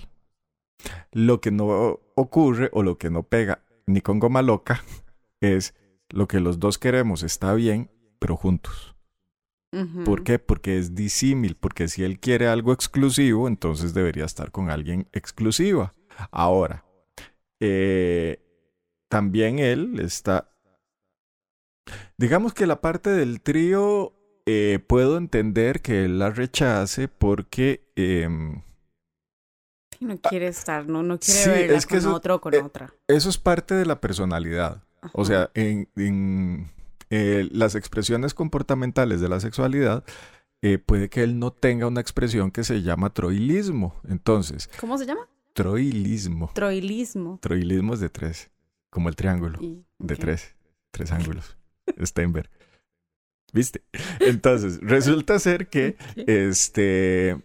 Lo 1.12 1.42
que 1.42 1.52
no 1.52 2.00
ocurre 2.16 2.70
o 2.72 2.84
lo 2.84 2.98
que 2.98 3.10
no 3.10 3.24
pega 3.24 3.66
ni 3.86 4.00
con 4.00 4.20
goma 4.20 4.42
loca 4.42 4.82
es 5.42 5.76
lo 6.08 6.26
que 6.30 6.40
los 6.40 6.60
dos 6.60 6.78
queremos 6.78 7.22
está 7.22 7.54
bien, 7.54 7.92
pero 8.20 8.38
juntos. 8.38 8.96
¿Por 10.06 10.24
qué? 10.24 10.40
Porque 10.40 10.78
es 10.78 10.96
disímil, 10.96 11.58
porque 11.58 11.90
si 11.90 12.06
él 12.06 12.18
quiere 12.20 12.48
algo 12.48 12.72
exclusivo, 12.72 13.50
entonces 13.50 13.94
debería 13.94 14.24
estar 14.24 14.52
con 14.52 14.70
alguien 14.70 15.10
exclusiva. 15.12 15.96
Ahora, 16.32 16.86
eh, 17.60 18.40
también 19.10 19.60
él 19.60 20.00
está... 20.00 20.50
Digamos 22.18 22.54
que 22.54 22.68
la 22.68 22.80
parte 22.80 23.10
del 23.10 23.42
trío 23.42 24.13
eh, 24.46 24.80
puedo 24.86 25.18
entender 25.18 25.82
que 25.82 26.06
él 26.06 26.20
la 26.20 26.30
rechace 26.32 27.08
porque... 27.08 27.84
em, 27.96 28.62
No 30.00 30.18
quiere 30.18 30.48
estar, 30.48 30.88
no, 30.88 31.02
no 31.04 31.20
quiere 31.20 31.40
sí, 31.44 31.50
verla 31.50 31.78
es 31.78 31.86
que 31.86 31.96
con 31.96 32.00
eso- 32.00 32.14
otro 32.16 32.36
o 32.36 32.42
con 32.42 32.54
eh, 32.54 32.60
otra. 32.62 32.94
eso 33.08 33.30
es 33.30 33.38
parte 33.38 33.74
de 33.76 33.86
la 33.86 34.00
personalidad. 34.02 34.84
O 35.14 35.26
sea, 35.26 35.50
en, 35.54 35.90
en, 35.98 36.72
eh, 37.10 37.48
las 37.52 37.76
expresiones 37.76 38.34
comportamentales 38.34 39.20
de 39.20 39.28
la 39.30 39.40
sexualidad, 39.42 40.04
eh, 40.62 40.78
puede 40.78 41.10
que 41.10 41.24
él 41.24 41.40
no 41.40 41.52
tenga 41.52 41.88
una 41.88 42.00
expresión 42.00 42.52
que 42.52 42.64
se 42.64 42.82
llama 42.82 43.14
troilismo. 43.14 43.96
Entonces, 44.08 44.70
¿Cómo 44.80 44.98
se 44.98 45.06
llama? 45.06 45.28
troilismo. 45.54 46.52
Troilismo. 46.54 47.38
Troilismo 47.42 47.94
es 47.96 48.00
de 48.00 48.10
tres, 48.10 48.50
como 48.90 49.10
el 49.10 49.16
triángulo, 49.18 49.60
Y- 49.62 49.84
de 50.00 50.16
tres, 50.16 50.56
tres 50.92 51.12
ángulos. 51.12 51.58
Steinberg. 52.02 52.50
¿Viste? 53.54 53.84
Entonces, 54.20 54.80
resulta 54.82 55.38
ser 55.40 55.68
que, 55.70 55.96
este, 56.28 57.38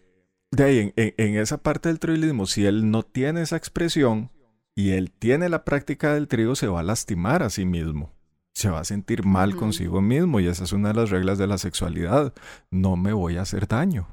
de 0.51 0.64
ahí, 0.64 0.79
en, 0.79 0.92
en- 0.97 1.14
en 1.16 1.37
esa 1.37 1.59
parte 1.59 1.88
del 1.90 1.99
troilismo, 1.99 2.47
si 2.47 2.64
él 2.66 2.90
no 2.90 3.03
tiene 3.03 3.42
esa 3.42 3.57
expresión 3.57 4.31
y 4.75 4.90
él 4.92 5.11
tiene 5.11 5.49
la 5.49 5.64
práctica 5.64 6.14
del 6.14 6.27
trío, 6.29 6.55
se 6.55 6.66
va 6.66 6.81
a 6.81 6.85
lastimar 6.85 7.42
a 7.42 7.51
sí 7.51 7.64
mismo. 7.66 8.12
Se 8.55 8.71
va 8.71 8.81
a 8.81 8.85
sentir 8.85 9.25
mal 9.25 9.55
consigo 9.55 10.01
mismo 10.01 10.40
y 10.40 10.49
esa 10.49 10.64
es 10.64 10.73
una 10.73 10.88
de 10.88 10.94
las 10.94 11.11
reglas 11.11 11.38
de 11.38 11.47
la 11.47 11.59
sexualidad. 11.59 12.33
No 12.71 12.97
me 12.97 13.12
voy 13.12 13.37
a 13.37 13.42
hacer 13.42 13.68
daño. 13.68 14.09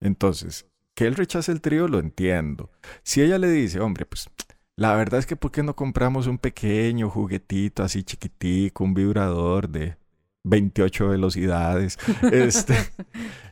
Entonces, 0.00 0.66
que 0.94 1.06
él 1.06 1.14
rechace 1.14 1.50
el 1.52 1.60
trío 1.62 1.88
lo 1.88 1.98
entiendo. 1.98 2.70
Si 3.02 3.22
ella 3.22 3.38
le 3.38 3.48
dice, 3.50 3.80
hombre, 3.80 4.04
pues 4.04 4.28
la 4.76 4.94
verdad 4.96 5.20
es 5.20 5.26
que 5.26 5.36
¿por 5.36 5.50
qué 5.50 5.62
no 5.62 5.76
compramos 5.76 6.26
un 6.26 6.36
pequeño 6.38 7.08
juguetito 7.08 7.82
así 7.82 8.02
chiquitico, 8.02 8.84
un 8.84 8.92
vibrador 8.94 9.68
de 9.68 9.96
28 10.44 11.08
velocidades, 11.08 11.98
este, 12.32 12.74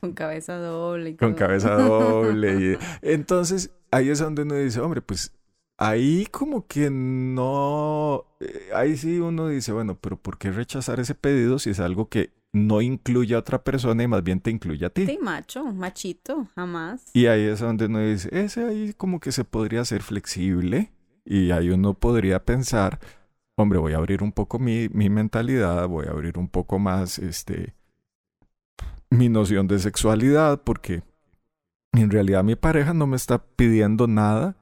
con 0.00 0.12
cabeza 0.12 0.56
doble. 0.56 1.10
y 1.10 1.16
con 1.16 1.30
todo. 1.34 1.38
cabeza 1.38 1.74
doble? 1.74 2.72
y- 2.72 2.78
entonces, 3.02 3.70
ahí 3.90 4.08
es 4.10 4.18
donde 4.18 4.42
uno 4.42 4.54
dice, 4.54 4.80
hombre, 4.80 5.02
pues 5.02 5.32
ahí 5.76 6.26
como 6.30 6.66
que 6.66 6.90
no, 6.90 8.24
eh, 8.40 8.70
ahí 8.74 8.96
sí 8.96 9.18
uno 9.18 9.48
dice, 9.48 9.72
bueno, 9.72 9.96
pero 10.00 10.16
¿por 10.16 10.38
qué 10.38 10.50
rechazar 10.50 10.98
ese 11.00 11.14
pedido 11.14 11.58
si 11.58 11.70
es 11.70 11.80
algo 11.80 12.08
que 12.08 12.32
no 12.52 12.80
incluye 12.80 13.34
a 13.34 13.38
otra 13.38 13.62
persona 13.62 14.02
y 14.02 14.08
más 14.08 14.22
bien 14.24 14.40
te 14.40 14.50
incluye 14.50 14.84
a 14.86 14.90
ti? 14.90 15.04
Sí, 15.06 15.18
macho, 15.22 15.64
machito, 15.66 16.46
jamás. 16.54 17.04
Y 17.12 17.26
ahí 17.26 17.42
es 17.42 17.60
donde 17.60 17.86
uno 17.86 18.00
dice, 18.00 18.28
ese 18.32 18.64
ahí 18.64 18.94
como 18.94 19.20
que 19.20 19.30
se 19.32 19.44
podría 19.44 19.84
ser 19.84 20.02
flexible 20.02 20.90
y 21.24 21.50
ahí 21.50 21.68
uno 21.70 21.92
podría 21.94 22.42
pensar, 22.44 22.98
hombre, 23.58 23.78
voy 23.78 23.92
a 23.92 23.96
abrir 23.96 24.22
un 24.22 24.32
poco 24.32 24.58
mi, 24.58 24.88
mi 24.90 25.10
mentalidad, 25.10 25.88
voy 25.88 26.06
a 26.06 26.10
abrir 26.10 26.38
un 26.38 26.48
poco 26.48 26.78
más 26.78 27.18
este 27.18 27.74
mi 29.10 29.28
noción 29.28 29.66
de 29.66 29.78
sexualidad 29.78 30.62
porque 30.62 31.02
en 31.92 32.10
realidad 32.10 32.44
mi 32.44 32.56
pareja 32.56 32.94
no 32.94 33.06
me 33.06 33.16
está 33.16 33.42
pidiendo 33.44 34.06
nada 34.06 34.56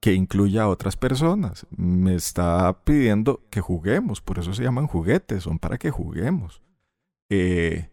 que 0.00 0.14
incluya 0.14 0.64
a 0.64 0.68
otras 0.68 0.96
personas. 0.96 1.66
Me 1.70 2.14
está 2.14 2.84
pidiendo 2.84 3.46
que 3.50 3.60
juguemos, 3.60 4.20
por 4.20 4.38
eso 4.38 4.52
se 4.52 4.64
llaman 4.64 4.88
juguetes, 4.88 5.44
son 5.44 5.58
para 5.58 5.78
que 5.78 5.90
juguemos. 5.90 6.60
Eh, 7.30 7.88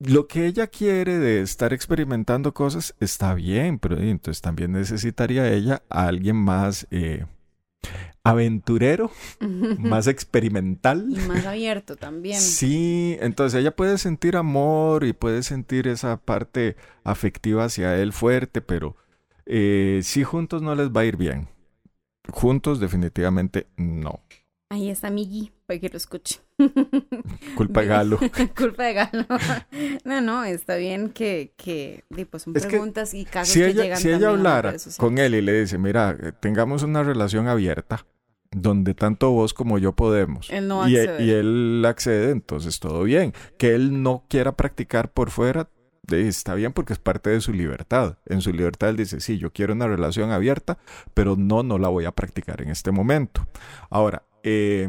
lo 0.00 0.26
que 0.26 0.46
ella 0.46 0.66
quiere 0.66 1.18
de 1.18 1.42
estar 1.42 1.74
experimentando 1.74 2.54
cosas 2.54 2.96
está 2.98 3.34
bien, 3.34 3.78
pero 3.78 3.98
entonces 3.98 4.40
también 4.40 4.72
necesitaría 4.72 5.52
ella 5.52 5.82
a 5.90 6.06
alguien 6.06 6.36
más 6.36 6.88
eh, 6.90 7.26
aventurero, 8.22 9.10
más 9.78 10.06
experimental. 10.06 11.06
Y 11.10 11.16
más 11.28 11.46
abierto 11.46 11.96
también. 11.96 12.40
Sí, 12.40 13.16
entonces 13.20 13.60
ella 13.60 13.74
puede 13.74 13.98
sentir 13.98 14.36
amor 14.36 15.04
y 15.04 15.12
puede 15.12 15.42
sentir 15.42 15.88
esa 15.88 16.16
parte 16.18 16.76
afectiva 17.04 17.64
hacia 17.64 17.96
él 17.96 18.12
fuerte, 18.12 18.60
pero 18.60 18.96
eh, 19.46 20.00
si 20.02 20.24
juntos 20.24 20.62
no 20.62 20.74
les 20.74 20.90
va 20.90 21.02
a 21.02 21.06
ir 21.06 21.16
bien. 21.16 21.48
Juntos 22.28 22.80
definitivamente 22.80 23.66
no. 23.76 24.20
Ahí 24.72 24.88
está 24.88 25.10
Miggy, 25.10 25.50
para 25.66 25.80
que 25.80 25.88
lo 25.88 25.96
escuche. 25.96 26.38
Culpa 27.56 27.80
de 27.80 27.86
Galo. 27.88 28.20
Culpa 28.56 28.84
de 28.84 28.94
Galo. 28.94 29.26
no, 30.04 30.20
no, 30.20 30.44
está 30.44 30.76
bien 30.76 31.10
que, 31.10 31.52
que 31.56 32.04
pues 32.30 32.44
son 32.44 32.52
preguntas 32.52 33.12
y 33.12 33.24
casos 33.24 33.52
si 33.52 33.58
que 33.58 33.66
ella, 33.66 33.82
llegan 33.82 33.98
Si 33.98 34.10
ella 34.10 34.28
hablara 34.28 34.74
con 34.96 35.18
él 35.18 35.34
y 35.34 35.42
le 35.42 35.62
dice, 35.62 35.76
mira, 35.76 36.16
tengamos 36.38 36.84
una 36.84 37.02
relación 37.02 37.48
abierta, 37.48 38.06
donde 38.52 38.94
tanto 38.94 39.32
vos 39.32 39.54
como 39.54 39.76
yo 39.78 39.92
podemos. 39.96 40.48
Él 40.50 40.68
no 40.68 40.88
y, 40.88 40.96
accede. 40.96 41.24
y 41.24 41.30
él 41.30 41.84
accede, 41.84 42.30
entonces 42.30 42.78
todo 42.78 43.02
bien. 43.02 43.34
Que 43.58 43.74
él 43.74 44.04
no 44.04 44.24
quiera 44.28 44.52
practicar 44.52 45.12
por 45.12 45.30
fuera, 45.30 45.68
está 46.08 46.54
bien 46.54 46.72
porque 46.72 46.92
es 46.92 47.00
parte 47.00 47.30
de 47.30 47.40
su 47.40 47.52
libertad. 47.52 48.18
En 48.26 48.40
su 48.40 48.52
libertad 48.52 48.90
él 48.90 48.96
dice, 48.96 49.18
sí, 49.18 49.36
yo 49.36 49.52
quiero 49.52 49.72
una 49.72 49.88
relación 49.88 50.30
abierta, 50.30 50.78
pero 51.12 51.34
no, 51.36 51.64
no 51.64 51.76
la 51.78 51.88
voy 51.88 52.04
a 52.04 52.12
practicar 52.12 52.62
en 52.62 52.68
este 52.68 52.92
momento. 52.92 53.48
Ahora, 53.88 54.22
eh, 54.42 54.88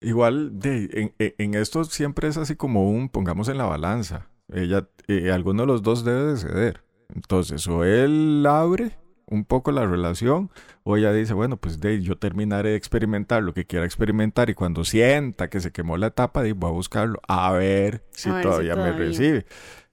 igual 0.00 0.58
de, 0.58 1.12
en, 1.18 1.34
en- 1.38 1.54
esto 1.54 1.84
siempre 1.84 2.28
es 2.28 2.36
así 2.36 2.56
como 2.56 2.90
un, 2.90 3.08
pongamos 3.08 3.48
en 3.48 3.58
la 3.58 3.66
balanza. 3.66 4.28
Ella, 4.52 4.88
eh, 5.08 5.30
alguno 5.30 5.62
de 5.62 5.66
los 5.68 5.82
dos 5.82 6.04
debe 6.04 6.24
de 6.32 6.36
ceder. 6.36 6.82
Entonces, 7.14 7.66
o 7.68 7.84
él 7.84 8.44
abre 8.48 8.92
un 9.26 9.44
poco 9.44 9.70
la 9.70 9.86
relación, 9.86 10.50
o 10.82 10.96
ella 10.96 11.12
dice, 11.12 11.34
bueno, 11.34 11.56
pues 11.56 11.80
de, 11.80 12.02
yo 12.02 12.18
terminaré 12.18 12.70
de 12.70 12.76
experimentar 12.76 13.44
lo 13.44 13.54
que 13.54 13.64
quiera 13.64 13.84
experimentar 13.84 14.50
y 14.50 14.54
cuando 14.54 14.84
sienta 14.84 15.48
que 15.48 15.60
se 15.60 15.70
quemó 15.70 15.96
la 15.96 16.08
etapa, 16.08 16.42
de, 16.42 16.52
voy 16.52 16.70
a 16.70 16.72
buscarlo 16.72 17.20
a 17.28 17.52
ver 17.52 18.04
si 18.10 18.28
A 18.28 18.34
ver 18.34 18.42
si 18.42 18.48
todavía 18.48 18.74
me 18.76 18.90
recibe. 18.92 19.46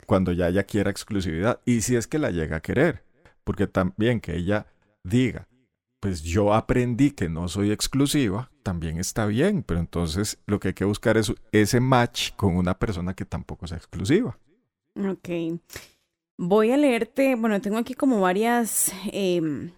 Cuando 0.08 0.32
ya 0.32 0.48
ella 0.48 0.64
quiera 0.64 0.90
exclusividad 0.90 1.60
y 1.66 1.82
si 1.82 1.96
es 1.96 2.08
que 2.08 2.18
la 2.18 2.32
llega 2.32 2.58
a 2.58 2.62
querer. 2.62 3.04
Porque 3.44 3.68
también 3.68 4.22
que 4.22 4.36
ella 4.36 4.66
diga, 5.04 5.48
pues 6.00 6.22
yo 6.22 6.54
aprendí 6.54 7.12
que 7.12 7.30
no 7.30 7.48
soy 7.48 7.72
exclusiva, 7.72 8.52
también 8.64 9.00
está 9.00 9.26
bien, 9.26 9.64
pero 9.64 9.80
entonces 9.80 10.40
lo 10.46 10.60
que 10.60 10.70
hay 10.70 10.74
que 10.74 10.86
buscar 10.86 11.18
es 11.18 11.34
ese 11.52 11.80
match 11.80 12.32
con 12.36 12.56
una 12.56 12.78
persona 12.78 13.14
que 13.14 13.26
tampoco 13.26 13.68
sea 13.68 13.78
exclusiva. 13.78 14.38
Ok. 14.96 15.60
Voy 16.38 16.72
a 16.72 16.78
leerte, 16.78 17.36
bueno, 17.36 17.60
tengo 17.62 17.78
aquí 17.78 17.96
como 17.96 18.22
varias, 18.22 18.94
em, 19.12 19.72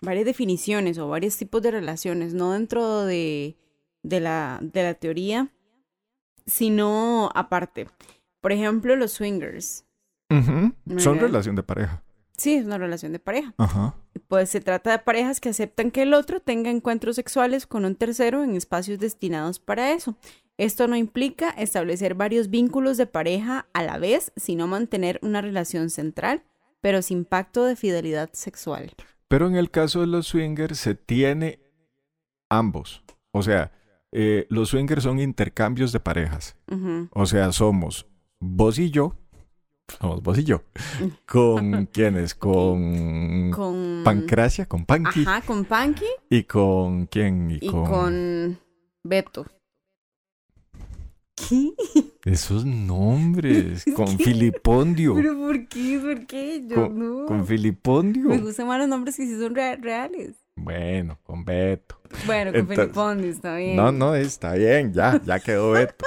varias 0.00 0.26
definiciones 0.26 0.98
o 0.98 1.08
varios 1.08 1.36
tipos 1.36 1.62
de 1.62 1.70
relaciones, 1.70 2.34
no 2.34 2.52
dentro 2.52 3.04
de, 3.04 3.56
de, 4.02 4.20
la, 4.20 4.58
de 4.60 4.82
la 4.82 4.94
teoría, 4.94 5.48
sino 6.46 7.30
aparte. 7.34 7.88
Por 8.40 8.52
ejemplo, 8.52 8.94
los 8.96 9.12
swingers. 9.12 9.86
Son 10.98 11.18
relación 11.18 11.56
de 11.56 11.62
pareja. 11.62 12.03
Sí, 12.36 12.54
es 12.54 12.66
una 12.66 12.78
relación 12.78 13.12
de 13.12 13.18
pareja. 13.18 13.54
Ajá. 13.58 13.94
Pues 14.28 14.50
se 14.50 14.60
trata 14.60 14.90
de 14.90 14.98
parejas 14.98 15.40
que 15.40 15.50
aceptan 15.50 15.90
que 15.90 16.02
el 16.02 16.14
otro 16.14 16.40
tenga 16.40 16.70
encuentros 16.70 17.16
sexuales 17.16 17.66
con 17.66 17.84
un 17.84 17.94
tercero 17.94 18.42
en 18.42 18.56
espacios 18.56 18.98
destinados 18.98 19.58
para 19.58 19.92
eso. 19.92 20.16
Esto 20.56 20.86
no 20.86 20.96
implica 20.96 21.50
establecer 21.50 22.14
varios 22.14 22.48
vínculos 22.48 22.96
de 22.96 23.06
pareja 23.06 23.66
a 23.72 23.82
la 23.82 23.98
vez, 23.98 24.32
sino 24.36 24.66
mantener 24.66 25.18
una 25.22 25.40
relación 25.40 25.90
central, 25.90 26.42
pero 26.80 27.02
sin 27.02 27.24
pacto 27.24 27.64
de 27.64 27.76
fidelidad 27.76 28.30
sexual. 28.32 28.92
Pero 29.28 29.48
en 29.48 29.56
el 29.56 29.70
caso 29.70 30.00
de 30.00 30.06
los 30.06 30.28
swingers 30.28 30.78
se 30.78 30.94
tiene 30.94 31.60
ambos. 32.48 33.02
O 33.32 33.42
sea, 33.42 33.72
eh, 34.12 34.46
los 34.48 34.68
swingers 34.68 35.02
son 35.02 35.18
intercambios 35.18 35.90
de 35.90 35.98
parejas. 35.98 36.56
O 37.10 37.26
sea, 37.26 37.50
somos 37.50 38.06
vos 38.38 38.78
y 38.78 38.90
yo. 38.90 39.16
Somos 40.00 40.22
vos 40.22 40.38
y 40.38 40.44
yo. 40.44 40.62
¿Con 41.26 41.86
quiénes? 41.92 42.34
Con, 42.34 43.50
Con... 43.50 44.02
Pancracia, 44.04 44.66
con 44.66 44.84
Panky. 44.86 45.22
Ajá, 45.26 45.42
con 45.42 45.64
Panky 45.64 46.06
¿Y 46.30 46.44
con 46.44 47.06
quién? 47.06 47.50
Y, 47.50 47.58
y 47.60 47.70
con 47.70 48.58
Beto. 49.02 49.46
¿Qué? 51.36 51.74
Esos 52.24 52.64
nombres. 52.64 53.86
Es 53.86 53.94
con 53.94 54.06
Filipondio. 54.18 55.14
¿Pero 55.14 55.36
por 55.36 55.68
qué? 55.68 56.00
¿Por 56.02 56.26
qué? 56.26 56.64
Yo 56.66 56.74
Con- 56.76 56.98
no. 56.98 57.26
Con 57.26 57.46
Filipondio. 57.46 58.28
Me 58.30 58.38
gustan 58.38 58.66
más 58.66 58.78
los 58.78 58.88
nombres 58.88 59.16
que 59.16 59.26
sí 59.26 59.38
son 59.38 59.54
rea- 59.54 59.76
reales. 59.76 60.36
Bueno, 60.56 61.18
con 61.24 61.44
Beto. 61.44 62.00
Bueno, 62.26 62.52
con 62.52 62.60
Entonces- 62.60 62.76
Felipondi 62.86 63.28
está 63.28 63.56
bien. 63.56 63.76
No, 63.76 63.92
no, 63.92 64.14
está 64.14 64.54
bien, 64.54 64.92
ya, 64.94 65.20
ya 65.22 65.40
quedó 65.40 65.72
Beto. 65.72 66.06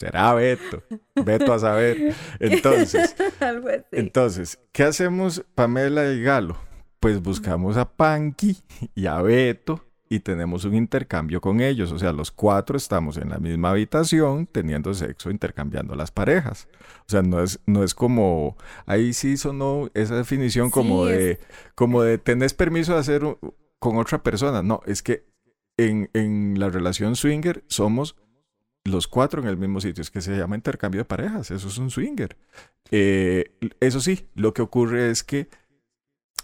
Será 0.00 0.32
Beto. 0.34 0.82
Beto 1.24 1.52
a 1.52 1.58
saber. 1.58 2.14
Entonces, 2.40 3.16
entonces, 3.92 4.58
¿qué 4.72 4.84
hacemos 4.84 5.44
Pamela 5.54 6.12
y 6.12 6.22
Galo? 6.22 6.56
Pues 7.00 7.20
buscamos 7.22 7.76
a 7.76 7.88
Panky 7.90 8.56
y 8.94 9.06
a 9.06 9.20
Beto 9.22 9.84
y 10.08 10.20
tenemos 10.20 10.64
un 10.64 10.74
intercambio 10.74 11.40
con 11.40 11.60
ellos. 11.60 11.92
O 11.92 11.98
sea, 11.98 12.12
los 12.12 12.30
cuatro 12.30 12.76
estamos 12.76 13.16
en 13.18 13.28
la 13.30 13.38
misma 13.38 13.70
habitación 13.70 14.46
teniendo 14.46 14.94
sexo, 14.94 15.30
intercambiando 15.30 15.94
las 15.94 16.10
parejas. 16.10 16.68
O 17.00 17.10
sea, 17.10 17.22
no 17.22 17.42
es, 17.42 17.60
no 17.66 17.82
es 17.84 17.94
como, 17.94 18.56
ahí 18.86 19.12
sí 19.12 19.36
sonó 19.36 19.90
esa 19.94 20.16
definición 20.16 20.70
como 20.70 21.06
Sí, 21.06 21.12
es- 21.12 21.18
de, 21.18 21.38
como 21.74 22.02
de 22.02 22.18
tenés 22.18 22.54
permiso 22.54 22.94
de 22.94 23.00
hacer 23.00 23.22
con 23.78 23.96
otra 23.96 24.22
persona. 24.22 24.62
No, 24.62 24.80
es 24.86 25.02
que 25.02 25.24
en, 25.76 26.10
en 26.14 26.58
la 26.58 26.68
relación 26.70 27.14
swinger 27.16 27.62
somos 27.68 28.16
los 28.88 29.06
cuatro 29.08 29.40
en 29.42 29.48
el 29.48 29.56
mismo 29.56 29.80
sitio. 29.80 30.02
Es 30.02 30.10
que 30.10 30.20
se 30.20 30.36
llama 30.36 30.56
intercambio 30.56 31.00
de 31.00 31.04
parejas. 31.04 31.50
Eso 31.50 31.68
es 31.68 31.78
un 31.78 31.90
swinger. 31.90 32.36
Eh, 32.90 33.52
eso 33.80 34.00
sí, 34.00 34.26
lo 34.34 34.52
que 34.54 34.62
ocurre 34.62 35.10
es 35.10 35.22
que, 35.22 35.48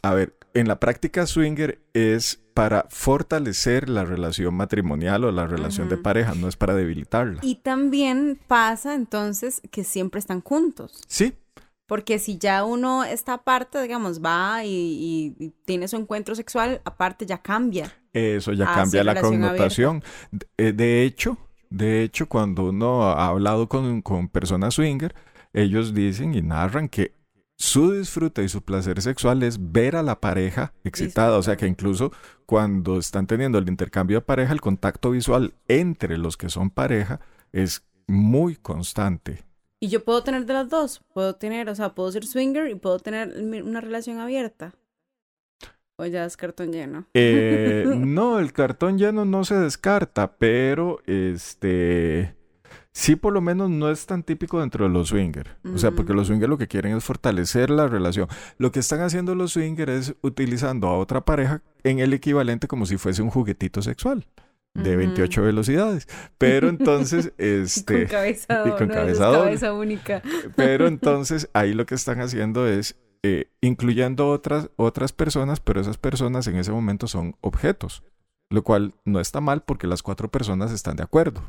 a 0.02 0.14
ver, 0.14 0.36
en 0.54 0.68
la 0.68 0.78
práctica 0.78 1.26
swinger 1.26 1.80
es 1.94 2.40
para 2.54 2.86
fortalecer 2.90 3.88
la 3.88 4.04
relación 4.04 4.54
matrimonial 4.54 5.24
o 5.24 5.32
la 5.32 5.46
relación 5.46 5.88
de 5.88 5.96
pareja, 5.96 6.34
no 6.36 6.46
es 6.46 6.56
para 6.56 6.74
debilitarla. 6.74 7.40
Y 7.42 7.56
también 7.56 8.38
pasa 8.46 8.94
entonces 8.94 9.60
que 9.72 9.82
siempre 9.82 10.20
están 10.20 10.40
juntos. 10.40 11.02
Sí, 11.08 11.32
Porque 11.86 12.18
si 12.18 12.38
ya 12.38 12.64
uno 12.64 13.04
está 13.04 13.34
aparte, 13.34 13.82
digamos, 13.82 14.20
va 14.24 14.64
y, 14.64 15.34
y- 15.38 15.52
tiene 15.66 15.86
su 15.88 15.96
encuentro 15.96 16.34
sexual, 16.34 16.80
aparte 16.84 17.26
ya 17.26 17.42
cambia. 17.42 17.92
Eso 18.12 18.52
ya 18.52 18.66
cambia 18.72 19.02
la 19.04 19.20
connotación. 19.20 20.02
De, 20.30 20.46
eh, 20.56 20.72
de 20.72 21.02
hecho, 21.02 21.36
de 21.74 22.04
hecho, 22.04 22.28
cuando 22.28 22.68
uno 22.68 23.02
ha 23.02 23.26
hablado 23.26 23.68
con, 23.68 24.00
con 24.00 24.28
personas 24.28 24.74
swinger, 24.74 25.12
ellos 25.52 25.92
dicen 25.92 26.32
y 26.32 26.40
narran 26.40 26.88
que 26.88 27.14
su 27.56 27.90
disfrute 27.92 28.44
y 28.44 28.48
su 28.48 28.62
placer 28.62 29.02
sexual 29.02 29.42
es 29.42 29.72
ver 29.72 29.96
a 29.96 30.04
la 30.04 30.20
pareja 30.20 30.72
excitada. 30.84 31.36
O 31.36 31.42
sea 31.42 31.56
que 31.56 31.66
incluso 31.66 32.12
cuando 32.46 32.98
están 32.98 33.26
teniendo 33.26 33.58
el 33.58 33.68
intercambio 33.68 34.18
de 34.18 34.24
pareja, 34.24 34.52
el 34.52 34.60
contacto 34.60 35.10
visual 35.10 35.54
entre 35.66 36.16
los 36.16 36.36
que 36.36 36.48
son 36.48 36.70
pareja 36.70 37.18
es 37.50 37.82
muy 38.06 38.54
constante. 38.54 39.44
Y 39.80 39.88
yo 39.88 40.04
puedo 40.04 40.22
tener 40.22 40.46
de 40.46 40.52
las 40.52 40.68
dos. 40.68 41.02
Puedo 41.12 41.34
tener, 41.34 41.68
o 41.68 41.74
sea, 41.74 41.92
puedo 41.96 42.12
ser 42.12 42.24
swinger 42.24 42.70
y 42.70 42.76
puedo 42.76 43.00
tener 43.00 43.34
una 43.64 43.80
relación 43.80 44.20
abierta. 44.20 44.74
O 45.96 46.06
ya 46.06 46.24
es 46.24 46.36
cartón 46.36 46.72
lleno. 46.72 47.06
Eh, 47.14 47.84
no, 47.96 48.38
el 48.40 48.52
cartón 48.52 48.98
lleno 48.98 49.24
no 49.24 49.44
se 49.44 49.54
descarta, 49.54 50.36
pero 50.36 51.00
este 51.06 52.34
sí 52.94 53.16
por 53.16 53.32
lo 53.32 53.40
menos 53.40 53.70
no 53.70 53.90
es 53.90 54.06
tan 54.06 54.22
típico 54.22 54.60
dentro 54.60 54.86
de 54.86 54.90
los 54.90 55.08
swingers. 55.08 55.50
O 55.72 55.78
sea, 55.78 55.90
porque 55.90 56.14
los 56.14 56.28
swingers 56.28 56.48
lo 56.48 56.58
que 56.58 56.68
quieren 56.68 56.96
es 56.96 57.04
fortalecer 57.04 57.70
la 57.70 57.88
relación. 57.88 58.28
Lo 58.56 58.72
que 58.72 58.80
están 58.80 59.00
haciendo 59.00 59.34
los 59.34 59.52
swingers 59.52 59.92
es 59.92 60.14
utilizando 60.22 60.88
a 60.88 60.98
otra 60.98 61.24
pareja 61.24 61.62
en 61.82 61.98
el 61.98 62.12
equivalente 62.12 62.68
como 62.68 62.86
si 62.86 62.96
fuese 62.96 63.22
un 63.22 63.30
juguetito 63.30 63.82
sexual 63.82 64.26
de 64.74 64.96
28 64.96 65.42
velocidades. 65.42 66.08
Pero 66.38 66.68
entonces, 66.68 67.32
este... 67.38 68.00
con 68.00 68.06
cabeza, 68.06 68.64
y 68.66 68.70
con 68.70 68.88
no, 68.88 68.94
cabeza 68.94 69.72
única. 69.72 70.22
Pero 70.56 70.86
entonces 70.86 71.48
ahí 71.52 71.74
lo 71.74 71.86
que 71.86 71.94
están 71.94 72.20
haciendo 72.20 72.66
es 72.66 72.96
eh, 73.26 73.48
incluyendo 73.62 74.28
otras, 74.28 74.68
otras 74.76 75.14
personas, 75.14 75.58
pero 75.58 75.80
esas 75.80 75.96
personas 75.96 76.46
en 76.46 76.56
ese 76.56 76.72
momento 76.72 77.06
son 77.06 77.36
objetos, 77.40 78.04
lo 78.50 78.62
cual 78.62 78.92
no 79.06 79.18
está 79.18 79.40
mal 79.40 79.62
porque 79.62 79.86
las 79.86 80.02
cuatro 80.02 80.30
personas 80.30 80.72
están 80.72 80.96
de 80.96 81.04
acuerdo. 81.04 81.40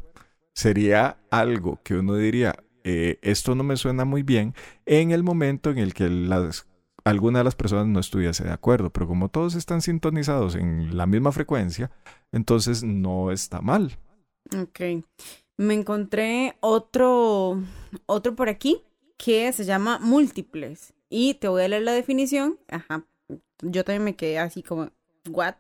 Sería 0.54 1.18
algo 1.32 1.82
que 1.84 1.96
uno 1.96 2.16
diría, 2.16 2.56
eh, 2.86 3.20
esto 3.22 3.56
no 3.56 3.64
me 3.66 3.76
suena 3.76 4.06
muy 4.06 4.24
bien 4.24 4.56
en 4.86 5.12
el 5.12 5.22
momento 5.22 5.70
en 5.70 5.80
el 5.80 5.94
que 5.94 6.10
las, 6.10 6.66
alguna 7.04 7.40
de 7.40 7.44
las 7.44 7.56
personas 7.56 7.88
no 7.88 8.00
estuviese 8.00 8.46
de 8.46 8.54
acuerdo, 8.54 8.90
pero 8.90 9.06
como 9.06 9.28
todos 9.28 9.54
están 9.56 9.82
sintonizados 9.82 10.56
en 10.56 10.96
la 10.96 11.06
misma 11.06 11.34
frecuencia, 11.34 11.92
entonces 12.32 12.84
no 12.84 13.34
está 13.34 13.60
mal. 13.60 14.00
Ok. 14.58 15.04
Me 15.58 15.74
encontré 15.74 16.56
otro, 16.62 17.62
otro 18.06 18.34
por 18.34 18.48
aquí 18.48 18.82
que 19.18 19.52
se 19.52 19.66
llama 19.66 20.00
múltiples. 20.00 20.95
Y 21.10 21.36
te 21.36 21.48
voy 21.48 21.64
a 21.64 21.68
leer 21.68 21.84
la 21.84 21.94
definición. 21.94 22.60
Ajá. 22.68 23.06
Yo 23.62 23.84
también 23.84 24.04
me 24.04 24.16
quedé 24.16 24.40
así 24.40 24.64
como, 24.64 24.92
¿what? 25.30 25.56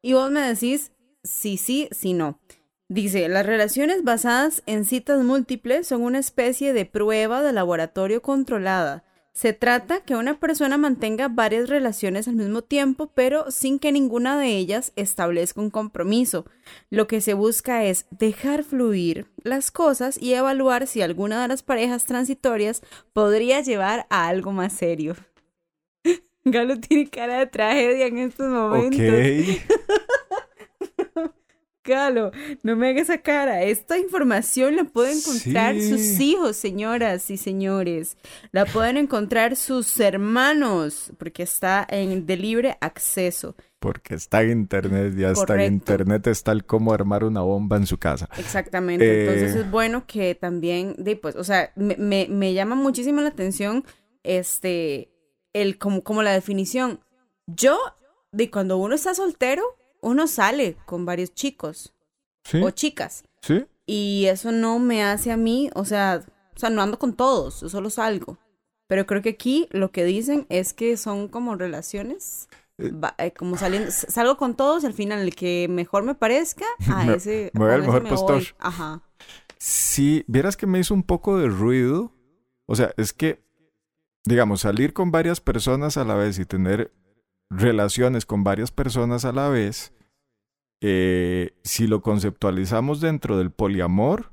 Y 0.00 0.14
vos 0.14 0.30
me 0.30 0.40
decís 0.40 0.92
si 1.22 1.56
sí, 1.56 1.88
si 1.92 2.12
no. 2.12 2.38
Dice, 2.88 3.28
las 3.28 3.46
relaciones 3.46 4.04
basadas 4.04 4.62
en 4.66 4.84
citas 4.84 5.24
múltiples 5.24 5.86
son 5.86 6.02
una 6.02 6.18
especie 6.18 6.72
de 6.72 6.84
prueba 6.84 7.42
de 7.42 7.52
laboratorio 7.52 8.20
controlada. 8.20 9.04
Se 9.32 9.54
trata 9.54 10.00
que 10.00 10.14
una 10.14 10.38
persona 10.38 10.76
mantenga 10.76 11.28
varias 11.28 11.70
relaciones 11.70 12.28
al 12.28 12.36
mismo 12.36 12.60
tiempo, 12.60 13.10
pero 13.14 13.50
sin 13.50 13.78
que 13.78 13.90
ninguna 13.90 14.38
de 14.38 14.48
ellas 14.48 14.92
establezca 14.94 15.60
un 15.60 15.70
compromiso. 15.70 16.44
Lo 16.90 17.06
que 17.06 17.22
se 17.22 17.32
busca 17.32 17.84
es 17.84 18.06
dejar 18.10 18.62
fluir 18.62 19.26
las 19.42 19.70
cosas 19.70 20.20
y 20.20 20.34
evaluar 20.34 20.86
si 20.86 21.00
alguna 21.00 21.40
de 21.40 21.48
las 21.48 21.62
parejas 21.62 22.04
transitorias 22.04 22.82
podría 23.14 23.62
llevar 23.62 24.06
a 24.10 24.28
algo 24.28 24.52
más 24.52 24.74
serio. 24.74 25.16
Galo 26.44 26.78
tiene 26.78 27.08
cara 27.08 27.38
de 27.38 27.46
tragedia 27.46 28.06
en 28.06 28.18
estos 28.18 28.48
momentos. 28.48 29.00
Galo, 31.84 32.30
no 32.62 32.76
me 32.76 32.90
hagas 32.90 33.02
esa 33.10 33.18
cara. 33.18 33.62
Esta 33.62 33.98
información 33.98 34.76
la 34.76 34.84
pueden 34.84 35.18
encontrar 35.18 35.74
Sí. 35.74 35.88
sus 35.90 36.20
hijos, 36.20 36.56
señoras 36.56 37.28
y 37.30 37.36
señores. 37.36 38.16
La 38.52 38.64
pueden 38.66 38.96
encontrar 38.96 39.56
sus 39.56 39.98
hermanos, 39.98 41.12
porque 41.18 41.42
está 41.42 41.84
en 41.90 42.24
de 42.26 42.36
libre 42.36 42.76
acceso. 42.80 43.56
Porque 43.80 44.14
está 44.14 44.42
en 44.42 44.52
internet, 44.52 45.14
ya 45.16 45.32
está 45.32 45.62
en 45.64 45.72
internet, 45.74 46.26
es 46.28 46.44
tal 46.44 46.64
como 46.64 46.92
armar 46.92 47.24
una 47.24 47.40
bomba 47.40 47.76
en 47.76 47.86
su 47.86 47.98
casa. 47.98 48.28
Exactamente. 48.38 49.22
Entonces 49.24 49.56
Eh. 49.56 49.60
es 49.60 49.70
bueno 49.70 50.06
que 50.06 50.36
también, 50.36 50.94
de, 50.98 51.16
pues, 51.16 51.34
o 51.34 51.42
sea, 51.42 51.72
me, 51.74 51.96
me, 51.96 52.28
me 52.30 52.54
llama 52.54 52.76
muchísimo 52.76 53.20
la 53.22 53.28
atención 53.30 53.84
este, 54.22 55.10
el, 55.52 55.78
como, 55.78 56.04
como 56.04 56.22
la 56.22 56.32
definición. 56.32 57.00
Yo, 57.48 57.76
de 58.30 58.50
cuando 58.52 58.76
uno 58.78 58.94
está 58.94 59.14
soltero, 59.14 59.64
uno 60.02 60.26
sale 60.26 60.76
con 60.84 61.06
varios 61.06 61.32
chicos 61.34 61.94
¿Sí? 62.44 62.60
o 62.62 62.70
chicas. 62.70 63.24
¿Sí? 63.40 63.64
Y 63.86 64.26
eso 64.26 64.52
no 64.52 64.78
me 64.78 65.02
hace 65.02 65.32
a 65.32 65.36
mí, 65.36 65.70
o 65.74 65.84
sea, 65.84 66.22
o 66.54 66.58
sea, 66.58 66.70
no 66.70 66.82
ando 66.82 66.98
con 66.98 67.14
todos, 67.14 67.60
yo 67.62 67.68
solo 67.68 67.88
salgo. 67.90 68.38
Pero 68.88 69.06
creo 69.06 69.22
que 69.22 69.30
aquí 69.30 69.68
lo 69.70 69.90
que 69.90 70.04
dicen 70.04 70.46
es 70.50 70.74
que 70.74 70.96
son 70.98 71.28
como 71.28 71.54
relaciones, 71.56 72.48
Eh. 72.78 72.92
eh, 73.18 73.32
como 73.32 73.56
saliendo, 73.56 73.90
salgo 73.90 74.36
con 74.36 74.54
todos 74.56 74.84
al 74.84 74.92
final 74.92 75.20
el 75.20 75.34
que 75.34 75.66
mejor 75.70 76.02
me 76.04 76.14
parezca, 76.14 76.66
a 76.88 77.04
Me- 77.04 77.14
ese, 77.14 77.50
me 77.54 77.64
voy 77.64 77.72
al 77.74 77.80
mejor 77.82 78.02
me 78.02 78.10
postor. 78.10 78.34
voy. 78.36 78.48
Ajá. 78.58 79.02
Sí, 79.58 80.24
vieras 80.26 80.56
que 80.56 80.66
me 80.66 80.78
hizo 80.80 80.92
un 80.94 81.04
poco 81.04 81.38
de 81.38 81.48
ruido. 81.48 82.12
O 82.66 82.74
sea, 82.76 82.92
es 82.96 83.12
que, 83.12 83.42
digamos, 84.24 84.62
salir 84.62 84.92
con 84.92 85.10
varias 85.10 85.40
personas 85.40 85.96
a 85.96 86.04
la 86.04 86.14
vez 86.14 86.38
y 86.38 86.44
tener 86.46 86.92
relaciones 87.54 88.26
con 88.26 88.44
varias 88.44 88.70
personas 88.70 89.24
a 89.24 89.32
la 89.32 89.48
vez, 89.48 89.92
eh, 90.80 91.54
si 91.62 91.86
lo 91.86 92.02
conceptualizamos 92.02 93.00
dentro 93.00 93.38
del 93.38 93.50
poliamor, 93.50 94.32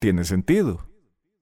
tiene 0.00 0.24
sentido. 0.24 0.86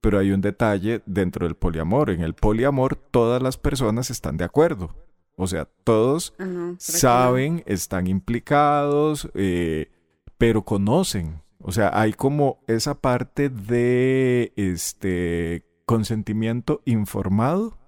Pero 0.02 0.18
hay 0.18 0.32
un 0.32 0.40
detalle 0.40 1.02
dentro 1.06 1.46
del 1.46 1.56
poliamor. 1.56 2.10
En 2.10 2.22
el 2.22 2.34
poliamor 2.34 2.96
todas 2.96 3.42
las 3.42 3.56
personas 3.56 4.10
están 4.10 4.36
de 4.36 4.44
acuerdo. 4.44 4.94
O 5.36 5.46
sea, 5.46 5.66
todos 5.84 6.34
saben, 6.78 7.62
están 7.66 8.06
implicados, 8.06 9.30
eh, 9.34 9.90
pero 10.36 10.64
conocen. 10.64 11.42
O 11.62 11.72
sea, 11.72 11.90
hay 11.98 12.12
como 12.12 12.62
esa 12.66 13.00
parte 13.00 13.48
de 13.48 14.52
este 14.56 15.64
consentimiento 15.86 16.82
informado. 16.84 17.79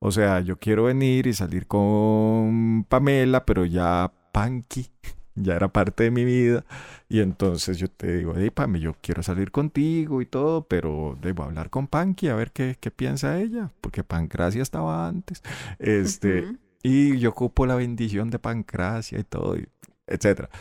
O 0.00 0.10
sea, 0.10 0.40
yo 0.40 0.58
quiero 0.58 0.84
venir 0.84 1.26
y 1.26 1.34
salir 1.34 1.66
con 1.66 2.84
Pamela, 2.88 3.44
pero 3.44 3.66
ya 3.66 4.12
Panky 4.32 4.90
ya 5.34 5.54
era 5.54 5.68
parte 5.68 6.04
de 6.04 6.10
mi 6.10 6.24
vida. 6.24 6.64
Y 7.08 7.20
entonces 7.20 7.78
yo 7.78 7.88
te 7.88 8.18
digo, 8.18 8.34
hey, 8.36 8.50
Pame, 8.50 8.80
yo 8.80 8.94
quiero 9.00 9.22
salir 9.22 9.50
contigo 9.50 10.22
y 10.22 10.26
todo, 10.26 10.66
pero 10.66 11.18
debo 11.20 11.42
hablar 11.42 11.70
con 11.70 11.86
Panky 11.86 12.28
a 12.28 12.34
ver 12.34 12.52
qué, 12.52 12.76
qué 12.80 12.90
piensa 12.90 13.38
ella, 13.38 13.70
porque 13.80 14.04
Pancracia 14.04 14.62
estaba 14.62 15.06
antes. 15.08 15.42
Este, 15.78 16.56
y 16.82 17.18
yo 17.18 17.30
ocupo 17.30 17.66
la 17.66 17.74
bendición 17.74 18.30
de 18.30 18.38
Pancracia 18.38 19.18
y 19.18 19.24
todo, 19.24 19.56
y 19.56 19.68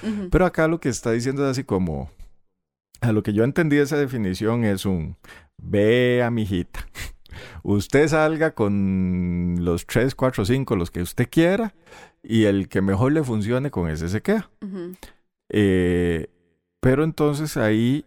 ujú. 0.03 0.29
Pero 0.29 0.45
acá 0.45 0.67
lo 0.67 0.79
que 0.79 0.89
está 0.89 1.11
diciendo 1.11 1.43
es 1.45 1.51
así 1.51 1.63
como, 1.63 2.09
a 3.01 3.11
lo 3.11 3.23
que 3.23 3.33
yo 3.33 3.43
entendí 3.43 3.77
esa 3.77 3.97
definición 3.97 4.65
es 4.65 4.85
un, 4.85 5.17
vea, 5.57 6.29
mijita, 6.29 6.85
usted 7.63 8.07
salga 8.07 8.51
con 8.51 9.57
los 9.59 9.85
3, 9.85 10.15
4, 10.15 10.45
5, 10.45 10.75
los 10.75 10.91
que 10.91 11.01
usted 11.01 11.27
quiera, 11.29 11.73
y 12.23 12.45
el 12.45 12.67
que 12.69 12.81
mejor 12.81 13.11
le 13.13 13.23
funcione 13.23 13.71
con 13.71 13.89
ese 13.89 14.09
se 14.09 14.21
queda. 14.21 14.49
Eh, 15.49 16.27
pero 16.79 17.03
entonces 17.03 17.57
ahí 17.57 18.05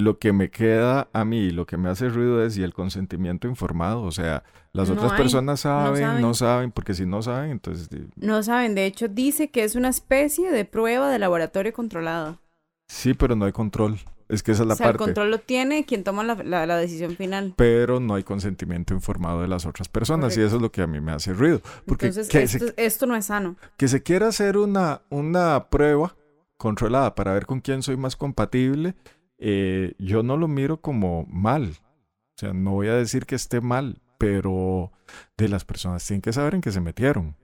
lo 0.00 0.18
que 0.18 0.32
me 0.32 0.48
queda 0.50 1.08
a 1.12 1.24
mí, 1.24 1.50
lo 1.50 1.66
que 1.66 1.76
me 1.76 1.88
hace 1.88 2.08
ruido 2.08 2.44
es 2.44 2.56
y 2.56 2.62
el 2.62 2.72
consentimiento 2.72 3.48
informado, 3.48 4.02
o 4.02 4.12
sea, 4.12 4.44
las 4.72 4.88
No 4.88 4.94
otras 4.94 5.12
hay, 5.12 5.18
personas 5.18 5.60
saben, 5.60 6.02
no 6.20 6.34
saben. 6.34 6.34
saben. 6.34 6.70
porque 6.72 6.94
si 6.94 7.04
no 7.04 7.20
saben, 7.20 7.50
entonces 7.50 7.88
No 8.14 8.42
saben, 8.44 8.76
de 8.76 8.86
hecho 8.86 9.08
dice 9.08 9.50
que 9.50 9.64
es 9.64 9.74
una 9.74 9.88
especie 9.88 10.52
de 10.52 10.64
prueba 10.64 11.10
de 11.10 11.18
laboratorio 11.18 11.72
controlada. 11.72 12.38
sí, 12.88 13.12
pero 13.14 13.34
no 13.34 13.44
hay 13.46 13.52
control. 13.52 13.98
Es 14.28 14.42
que 14.42 14.52
esa 14.52 14.62
es 14.62 14.68
la 14.68 14.74
o 14.74 14.76
sea, 14.76 14.86
el 14.88 14.92
parte. 14.92 15.04
control 15.04 15.30
lo 15.30 15.38
tiene 15.38 15.84
quien 15.86 16.04
toma 16.04 16.22
la, 16.22 16.34
la- 16.42 16.66
la 16.66 16.76
decisión 16.76 17.16
final. 17.16 17.54
Pero 17.56 17.98
no 17.98 18.14
hay 18.14 18.24
consentimiento 18.24 18.92
informado 18.92 19.40
de 19.40 19.48
las 19.48 19.64
otras 19.64 19.88
personas 19.88 20.36
y 20.36 20.42
eso 20.42 20.56
es 20.56 20.62
lo 20.62 20.70
que 20.70 20.82
a 20.82 20.86
mí 20.86 21.00
me 21.00 21.12
hace 21.12 21.32
ruido. 21.32 21.60
Porque 21.86 22.06
Entonces, 22.08 22.28
que, 22.30 22.42
esto, 22.42 22.66
se, 22.68 22.74
esto 22.76 23.06
no 23.06 23.16
es 23.16 23.26
sano. 23.26 23.56
que 23.78 23.88
se 23.88 24.02
quiera 24.02 24.28
hacer 24.28 24.58
una, 24.58 25.00
una 25.08 25.68
prueba 25.70 26.14
controlada 26.58 27.14
para 27.14 27.32
ver 27.32 27.46
con 27.46 27.60
quién 27.60 27.82
soy 27.82 27.96
más 27.96 28.16
compatible, 28.16 28.94
eh, 29.38 29.94
yo 29.98 30.22
no 30.22 30.36
lo 30.36 30.46
miro 30.48 30.80
como 30.80 31.24
mal. 31.30 31.70
O 31.70 32.38
sea, 32.40 32.52
no 32.52 32.72
voy 32.72 32.88
a 32.88 32.94
decir 32.94 33.24
que 33.24 33.34
esté 33.34 33.60
mal, 33.62 34.02
pero 34.18 34.92
de 35.38 35.48
las 35.48 35.64
personas 35.64 36.06
tienen 36.06 36.20
que 36.20 36.32
saber 36.32 36.54
en 36.54 36.60
qué 36.60 36.70
se 36.70 36.80
metieron. 36.80 37.34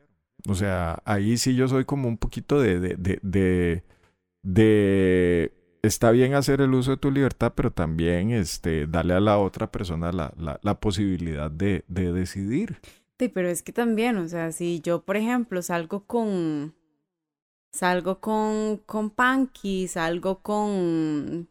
O 0.48 0.54
sea, 0.54 1.00
ahí 1.06 1.38
sí 1.38 1.54
yo 1.56 1.66
soy 1.68 1.84
como 1.86 2.08
un 2.08 2.18
poquito 2.18 2.60
de, 2.60 2.78
de, 2.78 2.96
de, 2.96 3.18
de, 3.22 3.84
de- 4.42 5.52
está 5.86 6.10
bien 6.10 6.34
hacer 6.34 6.60
el 6.60 6.74
uso 6.74 6.92
de 6.92 6.96
tu 6.96 7.10
libertad, 7.10 7.52
pero 7.54 7.70
también 7.70 8.30
este, 8.30 8.86
darle 8.86 9.14
a 9.14 9.20
la 9.20 9.38
otra 9.38 9.70
persona 9.70 10.12
la, 10.12 10.32
la, 10.36 10.58
la 10.62 10.80
posibilidad 10.80 11.50
de, 11.50 11.84
de 11.88 12.12
decidir. 12.12 12.78
Sí, 13.18 13.28
pero 13.28 13.48
es 13.48 13.62
que 13.62 13.72
también, 13.72 14.16
o 14.16 14.28
sea, 14.28 14.50
si 14.52 14.80
yo, 14.80 15.04
por 15.04 15.16
ejemplo, 15.16 15.62
salgo 15.62 16.04
con. 16.06 16.74
Salgo 17.72 18.20
con, 18.20 18.78
con 18.86 19.10
Panky, 19.10 19.88
salgo 19.88 20.42
con 20.42 21.48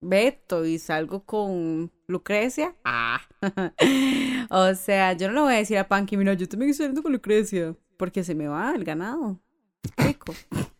Beto 0.00 0.64
y 0.64 0.78
salgo 0.78 1.24
con 1.24 1.92
Lucrecia. 2.06 2.74
Ah. 2.84 3.20
o 4.50 4.74
sea, 4.74 5.12
yo 5.12 5.28
no 5.28 5.34
le 5.34 5.40
voy 5.40 5.54
a 5.54 5.58
decir 5.58 5.76
a 5.78 5.88
Panky, 5.88 6.16
mira, 6.16 6.32
yo 6.34 6.48
también 6.48 6.70
estoy 6.70 6.84
saliendo 6.84 7.02
con 7.02 7.12
Lucrecia. 7.12 7.76
Porque 7.98 8.24
se 8.24 8.34
me 8.34 8.48
va 8.48 8.74
el 8.74 8.84
ganado. 8.84 9.38
¿Me 9.98 10.16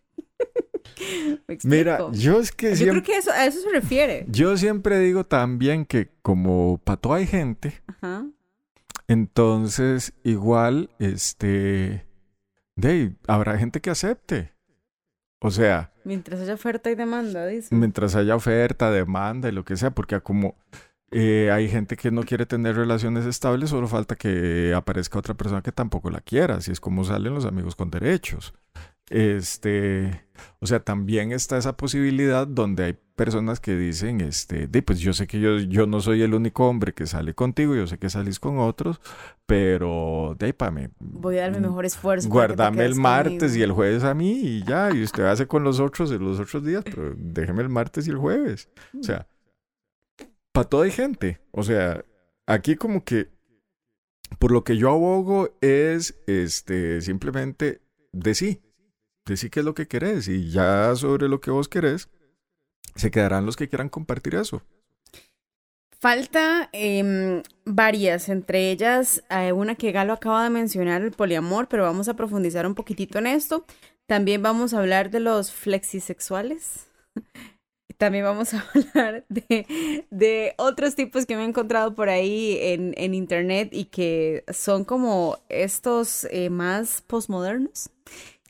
Mira, 1.64 1.98
yo 2.12 2.40
es 2.40 2.52
que 2.52 2.70
Yo 2.70 2.76
siempre, 2.76 3.02
creo 3.02 3.14
que 3.14 3.18
eso, 3.18 3.30
a 3.32 3.46
eso 3.46 3.60
se 3.60 3.70
refiere. 3.70 4.26
yo 4.28 4.56
siempre 4.56 4.98
digo 4.98 5.24
también 5.24 5.84
que 5.84 6.10
como 6.22 6.78
pato 6.84 7.12
hay 7.12 7.26
gente, 7.26 7.82
Ajá. 7.86 8.26
entonces 9.08 10.12
igual, 10.24 10.90
este, 10.98 12.06
de, 12.76 12.88
ahí, 12.88 13.16
habrá 13.26 13.58
gente 13.58 13.80
que 13.80 13.90
acepte. 13.90 14.52
O 15.40 15.50
sea... 15.50 15.92
Mientras 16.04 16.40
haya 16.40 16.54
oferta 16.54 16.90
y 16.90 16.94
demanda, 16.94 17.46
dice. 17.46 17.74
Mientras 17.74 18.14
haya 18.14 18.36
oferta, 18.36 18.90
demanda 18.90 19.48
y 19.48 19.52
lo 19.52 19.64
que 19.64 19.76
sea, 19.76 19.90
porque 19.90 20.20
como 20.20 20.54
eh, 21.12 21.50
hay 21.50 21.68
gente 21.68 21.96
que 21.96 22.10
no 22.10 22.22
quiere 22.22 22.46
tener 22.46 22.76
relaciones 22.76 23.26
estables, 23.26 23.70
solo 23.70 23.88
falta 23.88 24.16
que 24.16 24.72
aparezca 24.74 25.18
otra 25.18 25.34
persona 25.34 25.62
que 25.62 25.72
tampoco 25.72 26.10
la 26.10 26.20
quiera, 26.20 26.56
así 26.56 26.70
es 26.70 26.80
como 26.80 27.04
salen 27.04 27.34
los 27.34 27.46
amigos 27.46 27.74
con 27.74 27.90
derechos. 27.90 28.54
Este, 29.10 30.24
o 30.60 30.66
sea, 30.66 30.80
también 30.80 31.32
está 31.32 31.58
esa 31.58 31.76
posibilidad 31.76 32.46
donde 32.46 32.84
hay 32.84 32.98
personas 33.16 33.58
que 33.58 33.76
dicen, 33.76 34.20
este, 34.20 34.68
de, 34.68 34.82
pues 34.82 35.00
yo 35.00 35.12
sé 35.12 35.26
que 35.26 35.40
yo, 35.40 35.58
yo 35.58 35.88
no 35.88 36.00
soy 36.00 36.22
el 36.22 36.32
único 36.32 36.68
hombre 36.68 36.94
que 36.94 37.08
sale 37.08 37.34
contigo, 37.34 37.74
yo 37.74 37.88
sé 37.88 37.98
que 37.98 38.08
salís 38.08 38.38
con 38.38 38.60
otros, 38.60 39.00
pero 39.46 40.36
de 40.38 40.46
ahí 40.46 40.52
para 40.52 40.70
mí. 40.70 40.86
Voy 41.00 41.38
a 41.38 41.42
dar 41.42 41.50
mi 41.50 41.58
mejor 41.58 41.84
esfuerzo. 41.84 42.28
Guardame 42.28 42.84
el 42.84 42.94
martes 42.94 43.56
y 43.56 43.62
el 43.62 43.72
jueves 43.72 44.04
a 44.04 44.14
mí 44.14 44.30
y 44.30 44.64
ya, 44.64 44.94
y 44.94 45.02
usted 45.02 45.24
hace 45.24 45.48
con 45.48 45.64
los 45.64 45.80
otros 45.80 46.12
en 46.12 46.24
los 46.24 46.38
otros 46.38 46.64
días, 46.64 46.84
pero 46.84 47.12
déjeme 47.16 47.62
el 47.62 47.68
martes 47.68 48.06
y 48.06 48.10
el 48.10 48.16
jueves. 48.16 48.70
O 48.98 49.02
sea, 49.02 49.26
para 50.52 50.68
toda 50.68 50.84
hay 50.84 50.92
gente. 50.92 51.40
O 51.50 51.64
sea, 51.64 52.04
aquí 52.46 52.76
como 52.76 53.04
que 53.04 53.28
por 54.38 54.52
lo 54.52 54.62
que 54.62 54.76
yo 54.76 54.88
abogo 54.88 55.50
es 55.60 56.16
este 56.28 57.00
simplemente 57.00 57.82
de 58.12 58.34
sí 58.36 58.62
decí 59.26 59.50
qué 59.50 59.60
es 59.60 59.66
lo 59.66 59.74
que 59.74 59.88
querés 59.88 60.28
y 60.28 60.50
ya 60.50 60.94
sobre 60.96 61.28
lo 61.28 61.40
que 61.40 61.50
vos 61.50 61.68
querés, 61.68 62.08
se 62.94 63.10
quedarán 63.10 63.46
los 63.46 63.56
que 63.56 63.68
quieran 63.68 63.88
compartir 63.88 64.34
eso. 64.34 64.62
Falta 66.00 66.70
em, 66.72 67.42
varias, 67.66 68.30
entre 68.30 68.70
ellas 68.70 69.22
eh, 69.28 69.52
una 69.52 69.74
que 69.74 69.92
Galo 69.92 70.14
acaba 70.14 70.44
de 70.44 70.50
mencionar, 70.50 71.02
el 71.02 71.12
poliamor, 71.12 71.68
pero 71.68 71.82
vamos 71.82 72.08
a 72.08 72.14
profundizar 72.14 72.66
un 72.66 72.74
poquitito 72.74 73.18
en 73.18 73.26
esto. 73.26 73.66
También 74.06 74.42
vamos 74.42 74.72
a 74.72 74.78
hablar 74.78 75.10
de 75.10 75.20
los 75.20 75.52
flexisexuales. 75.52 76.86
También 77.98 78.24
vamos 78.24 78.54
a 78.54 78.64
hablar 78.94 79.26
de, 79.28 80.06
de, 80.10 80.54
otros 80.56 80.94
tipos 80.94 81.26
que 81.26 81.36
me 81.36 81.42
he 81.42 81.46
encontrado 81.46 81.94
por 81.94 82.08
ahí 82.08 82.56
en, 82.58 82.94
en 82.96 83.12
internet 83.12 83.68
y 83.72 83.84
que 83.84 84.42
son 84.50 84.86
como 84.86 85.36
estos 85.50 86.26
eh, 86.30 86.48
más 86.48 87.02
postmodernos 87.02 87.90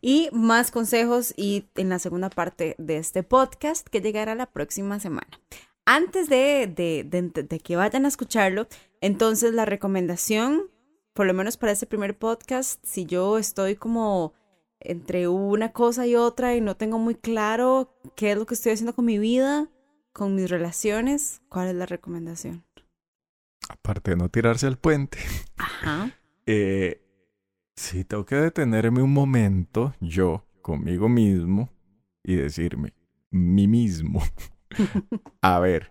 y 0.00 0.28
más 0.32 0.70
consejos 0.70 1.34
y 1.36 1.66
en 1.76 1.88
la 1.88 1.98
segunda 1.98 2.30
parte 2.30 2.74
de 2.78 2.96
este 2.96 3.22
podcast 3.22 3.86
que 3.88 4.00
llegará 4.00 4.34
la 4.34 4.46
próxima 4.46 5.00
semana. 5.00 5.40
Antes 5.84 6.28
de, 6.28 6.66
de, 6.66 7.60
que 7.60 7.76
vayan 7.76 8.04
a 8.04 8.08
escucharlo, 8.08 8.68
entonces 9.00 9.52
la 9.52 9.64
recomendación, 9.64 10.70
por 11.14 11.26
lo 11.26 11.34
menos 11.34 11.56
para 11.56 11.72
este 11.72 11.86
primer 11.86 12.16
podcast, 12.16 12.84
si 12.84 13.06
yo 13.06 13.38
estoy 13.38 13.76
como 13.76 14.34
entre 14.78 15.28
una 15.28 15.72
cosa 15.72 16.06
y 16.06 16.16
otra 16.16 16.54
y 16.54 16.60
no 16.60 16.76
tengo 16.76 16.98
muy 16.98 17.14
claro 17.14 17.94
qué 18.14 18.32
es 18.32 18.38
lo 18.38 18.46
que 18.46 18.54
estoy 18.54 18.72
haciendo 18.72 18.94
con 18.94 19.04
mi 19.04 19.18
vida, 19.18 19.68
con 20.12 20.34
mis 20.34 20.48
relaciones, 20.48 21.42
¿cuál 21.48 21.68
es 21.68 21.74
la 21.74 21.86
recomendación? 21.86 22.64
Aparte 23.68 24.12
de 24.12 24.16
no 24.16 24.28
tirarse 24.28 24.66
al 24.66 24.78
puente. 24.78 25.18
Ajá. 25.56 26.16
Eh, 26.46 27.02
Sí, 27.80 28.04
tengo 28.04 28.26
que 28.26 28.36
detenerme 28.36 29.02
un 29.02 29.14
momento 29.14 29.94
yo 30.00 30.44
conmigo 30.60 31.08
mismo 31.08 31.70
y 32.22 32.36
decirme, 32.36 32.92
mí 33.30 33.66
mismo, 33.68 34.22
a 35.40 35.58
ver, 35.60 35.90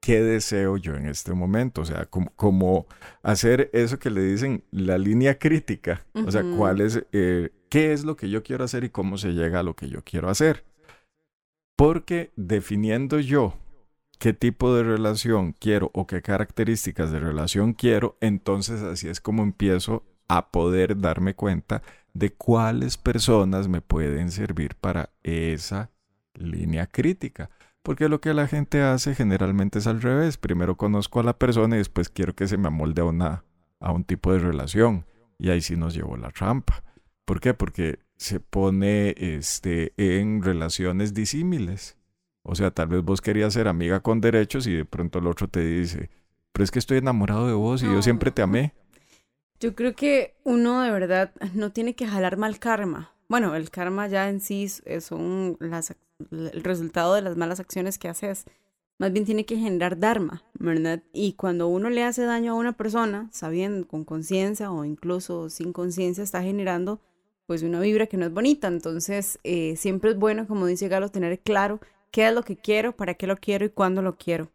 ¿qué 0.00 0.22
deseo 0.22 0.76
yo 0.76 0.94
en 0.94 1.06
este 1.06 1.34
momento? 1.34 1.80
O 1.80 1.84
sea, 1.84 2.06
como, 2.06 2.86
hacer 3.24 3.68
eso 3.72 3.98
que 3.98 4.10
le 4.10 4.22
dicen 4.22 4.62
la 4.70 4.96
línea 4.96 5.36
crítica. 5.36 6.06
O 6.24 6.30
sea, 6.30 6.44
¿cuál 6.56 6.80
es, 6.80 7.04
eh, 7.10 7.50
qué 7.68 7.92
es 7.92 8.04
lo 8.04 8.14
que 8.14 8.30
yo 8.30 8.44
quiero 8.44 8.62
hacer 8.62 8.84
y 8.84 8.90
cómo 8.90 9.18
se 9.18 9.32
llega 9.32 9.58
a 9.58 9.64
lo 9.64 9.74
que 9.74 9.88
yo 9.88 10.04
quiero 10.04 10.30
hacer? 10.30 10.64
Porque 11.76 12.32
definiendo 12.36 13.18
yo 13.18 13.58
qué 14.20 14.34
tipo 14.34 14.72
de 14.72 14.84
relación 14.84 15.52
quiero 15.52 15.90
o 15.94 16.06
qué 16.06 16.22
características 16.22 17.10
de 17.10 17.18
relación 17.18 17.72
quiero, 17.72 18.16
entonces 18.20 18.82
así 18.82 19.08
es 19.08 19.20
como 19.20 19.42
empiezo 19.42 20.04
a 20.28 20.50
poder 20.50 20.98
darme 20.98 21.34
cuenta 21.34 21.82
de 22.12 22.32
cuáles 22.32 22.96
personas 22.96 23.68
me 23.68 23.80
pueden 23.80 24.30
servir 24.30 24.76
para 24.76 25.10
esa 25.22 25.90
línea 26.34 26.86
crítica. 26.86 27.50
Porque 27.82 28.08
lo 28.08 28.20
que 28.20 28.32
la 28.32 28.46
gente 28.46 28.82
hace 28.82 29.14
generalmente 29.14 29.78
es 29.78 29.86
al 29.86 30.00
revés. 30.00 30.38
Primero 30.38 30.76
conozco 30.76 31.20
a 31.20 31.24
la 31.24 31.38
persona 31.38 31.76
y 31.76 31.78
después 31.78 32.08
quiero 32.08 32.34
que 32.34 32.48
se 32.48 32.56
me 32.56 32.68
amolde 32.68 33.02
a, 33.02 33.04
una, 33.04 33.44
a 33.78 33.92
un 33.92 34.04
tipo 34.04 34.32
de 34.32 34.38
relación. 34.38 35.04
Y 35.38 35.50
ahí 35.50 35.60
sí 35.60 35.76
nos 35.76 35.94
llevó 35.94 36.16
la 36.16 36.30
trampa. 36.30 36.82
¿Por 37.24 37.40
qué? 37.40 37.52
Porque 37.52 37.98
se 38.16 38.40
pone 38.40 39.14
este, 39.18 39.92
en 39.96 40.42
relaciones 40.42 41.12
disímiles. 41.12 41.98
O 42.42 42.54
sea, 42.54 42.70
tal 42.70 42.88
vez 42.88 43.02
vos 43.02 43.20
querías 43.20 43.52
ser 43.52 43.68
amiga 43.68 44.00
con 44.00 44.20
derechos 44.20 44.66
y 44.66 44.72
de 44.72 44.84
pronto 44.84 45.18
el 45.18 45.26
otro 45.26 45.48
te 45.48 45.60
dice, 45.60 46.10
pero 46.52 46.64
es 46.64 46.70
que 46.70 46.78
estoy 46.78 46.98
enamorado 46.98 47.46
de 47.46 47.54
vos 47.54 47.82
y 47.82 47.86
yo 47.86 48.00
siempre 48.02 48.30
te 48.30 48.42
amé. 48.42 48.74
Yo 49.60 49.74
creo 49.74 49.94
que 49.94 50.34
uno 50.44 50.82
de 50.82 50.90
verdad 50.90 51.32
no 51.54 51.72
tiene 51.72 51.94
que 51.94 52.06
jalar 52.06 52.36
mal 52.36 52.58
karma. 52.58 53.12
Bueno, 53.28 53.54
el 53.54 53.70
karma 53.70 54.08
ya 54.08 54.28
en 54.28 54.40
sí 54.40 54.68
son 55.00 55.56
las, 55.60 55.94
el 56.30 56.62
resultado 56.62 57.14
de 57.14 57.22
las 57.22 57.36
malas 57.36 57.60
acciones 57.60 57.98
que 57.98 58.08
haces. 58.08 58.44
Más 58.98 59.12
bien 59.12 59.24
tiene 59.24 59.44
que 59.44 59.56
generar 59.56 59.98
dharma, 59.98 60.44
¿verdad? 60.54 61.02
Y 61.12 61.32
cuando 61.32 61.66
uno 61.66 61.90
le 61.90 62.04
hace 62.04 62.24
daño 62.24 62.52
a 62.52 62.56
una 62.56 62.72
persona, 62.72 63.28
sabiendo, 63.32 63.88
con 63.88 64.04
conciencia 64.04 64.70
o 64.70 64.84
incluso 64.84 65.50
sin 65.50 65.72
conciencia, 65.72 66.22
está 66.22 66.42
generando 66.42 67.00
pues 67.46 67.62
una 67.62 67.80
vibra 67.80 68.06
que 68.06 68.16
no 68.16 68.26
es 68.26 68.32
bonita. 68.32 68.68
Entonces, 68.68 69.38
eh, 69.42 69.74
siempre 69.76 70.10
es 70.10 70.16
bueno, 70.16 70.46
como 70.46 70.66
dice 70.66 70.88
Galo, 70.88 71.08
tener 71.08 71.40
claro 71.40 71.80
qué 72.10 72.28
es 72.28 72.34
lo 72.34 72.44
que 72.44 72.56
quiero, 72.56 72.96
para 72.96 73.14
qué 73.14 73.26
lo 73.26 73.36
quiero 73.36 73.64
y 73.64 73.70
cuándo 73.70 74.00
lo 74.00 74.16
quiero. 74.16 74.50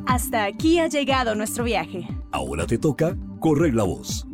Hasta 0.06 0.46
aquí 0.46 0.80
ha 0.80 0.88
llegado 0.88 1.36
nuestro 1.36 1.64
viaje. 1.64 2.08
Ahora 2.32 2.66
te 2.66 2.78
toca 2.78 3.18
correr 3.40 3.74
la 3.74 3.84
voz. 3.84 4.26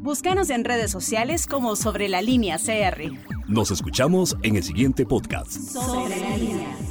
Búscanos 0.00 0.48
en 0.48 0.64
redes 0.64 0.90
sociales 0.90 1.46
como 1.46 1.76
Sobre 1.76 2.08
la 2.08 2.22
Línea 2.22 2.56
CR. 2.56 3.12
Nos 3.46 3.70
escuchamos 3.70 4.36
en 4.42 4.56
el 4.56 4.62
siguiente 4.62 5.04
podcast. 5.04 5.50
Sobre 5.50 6.16
la 6.18 6.36
Línea. 6.36 6.87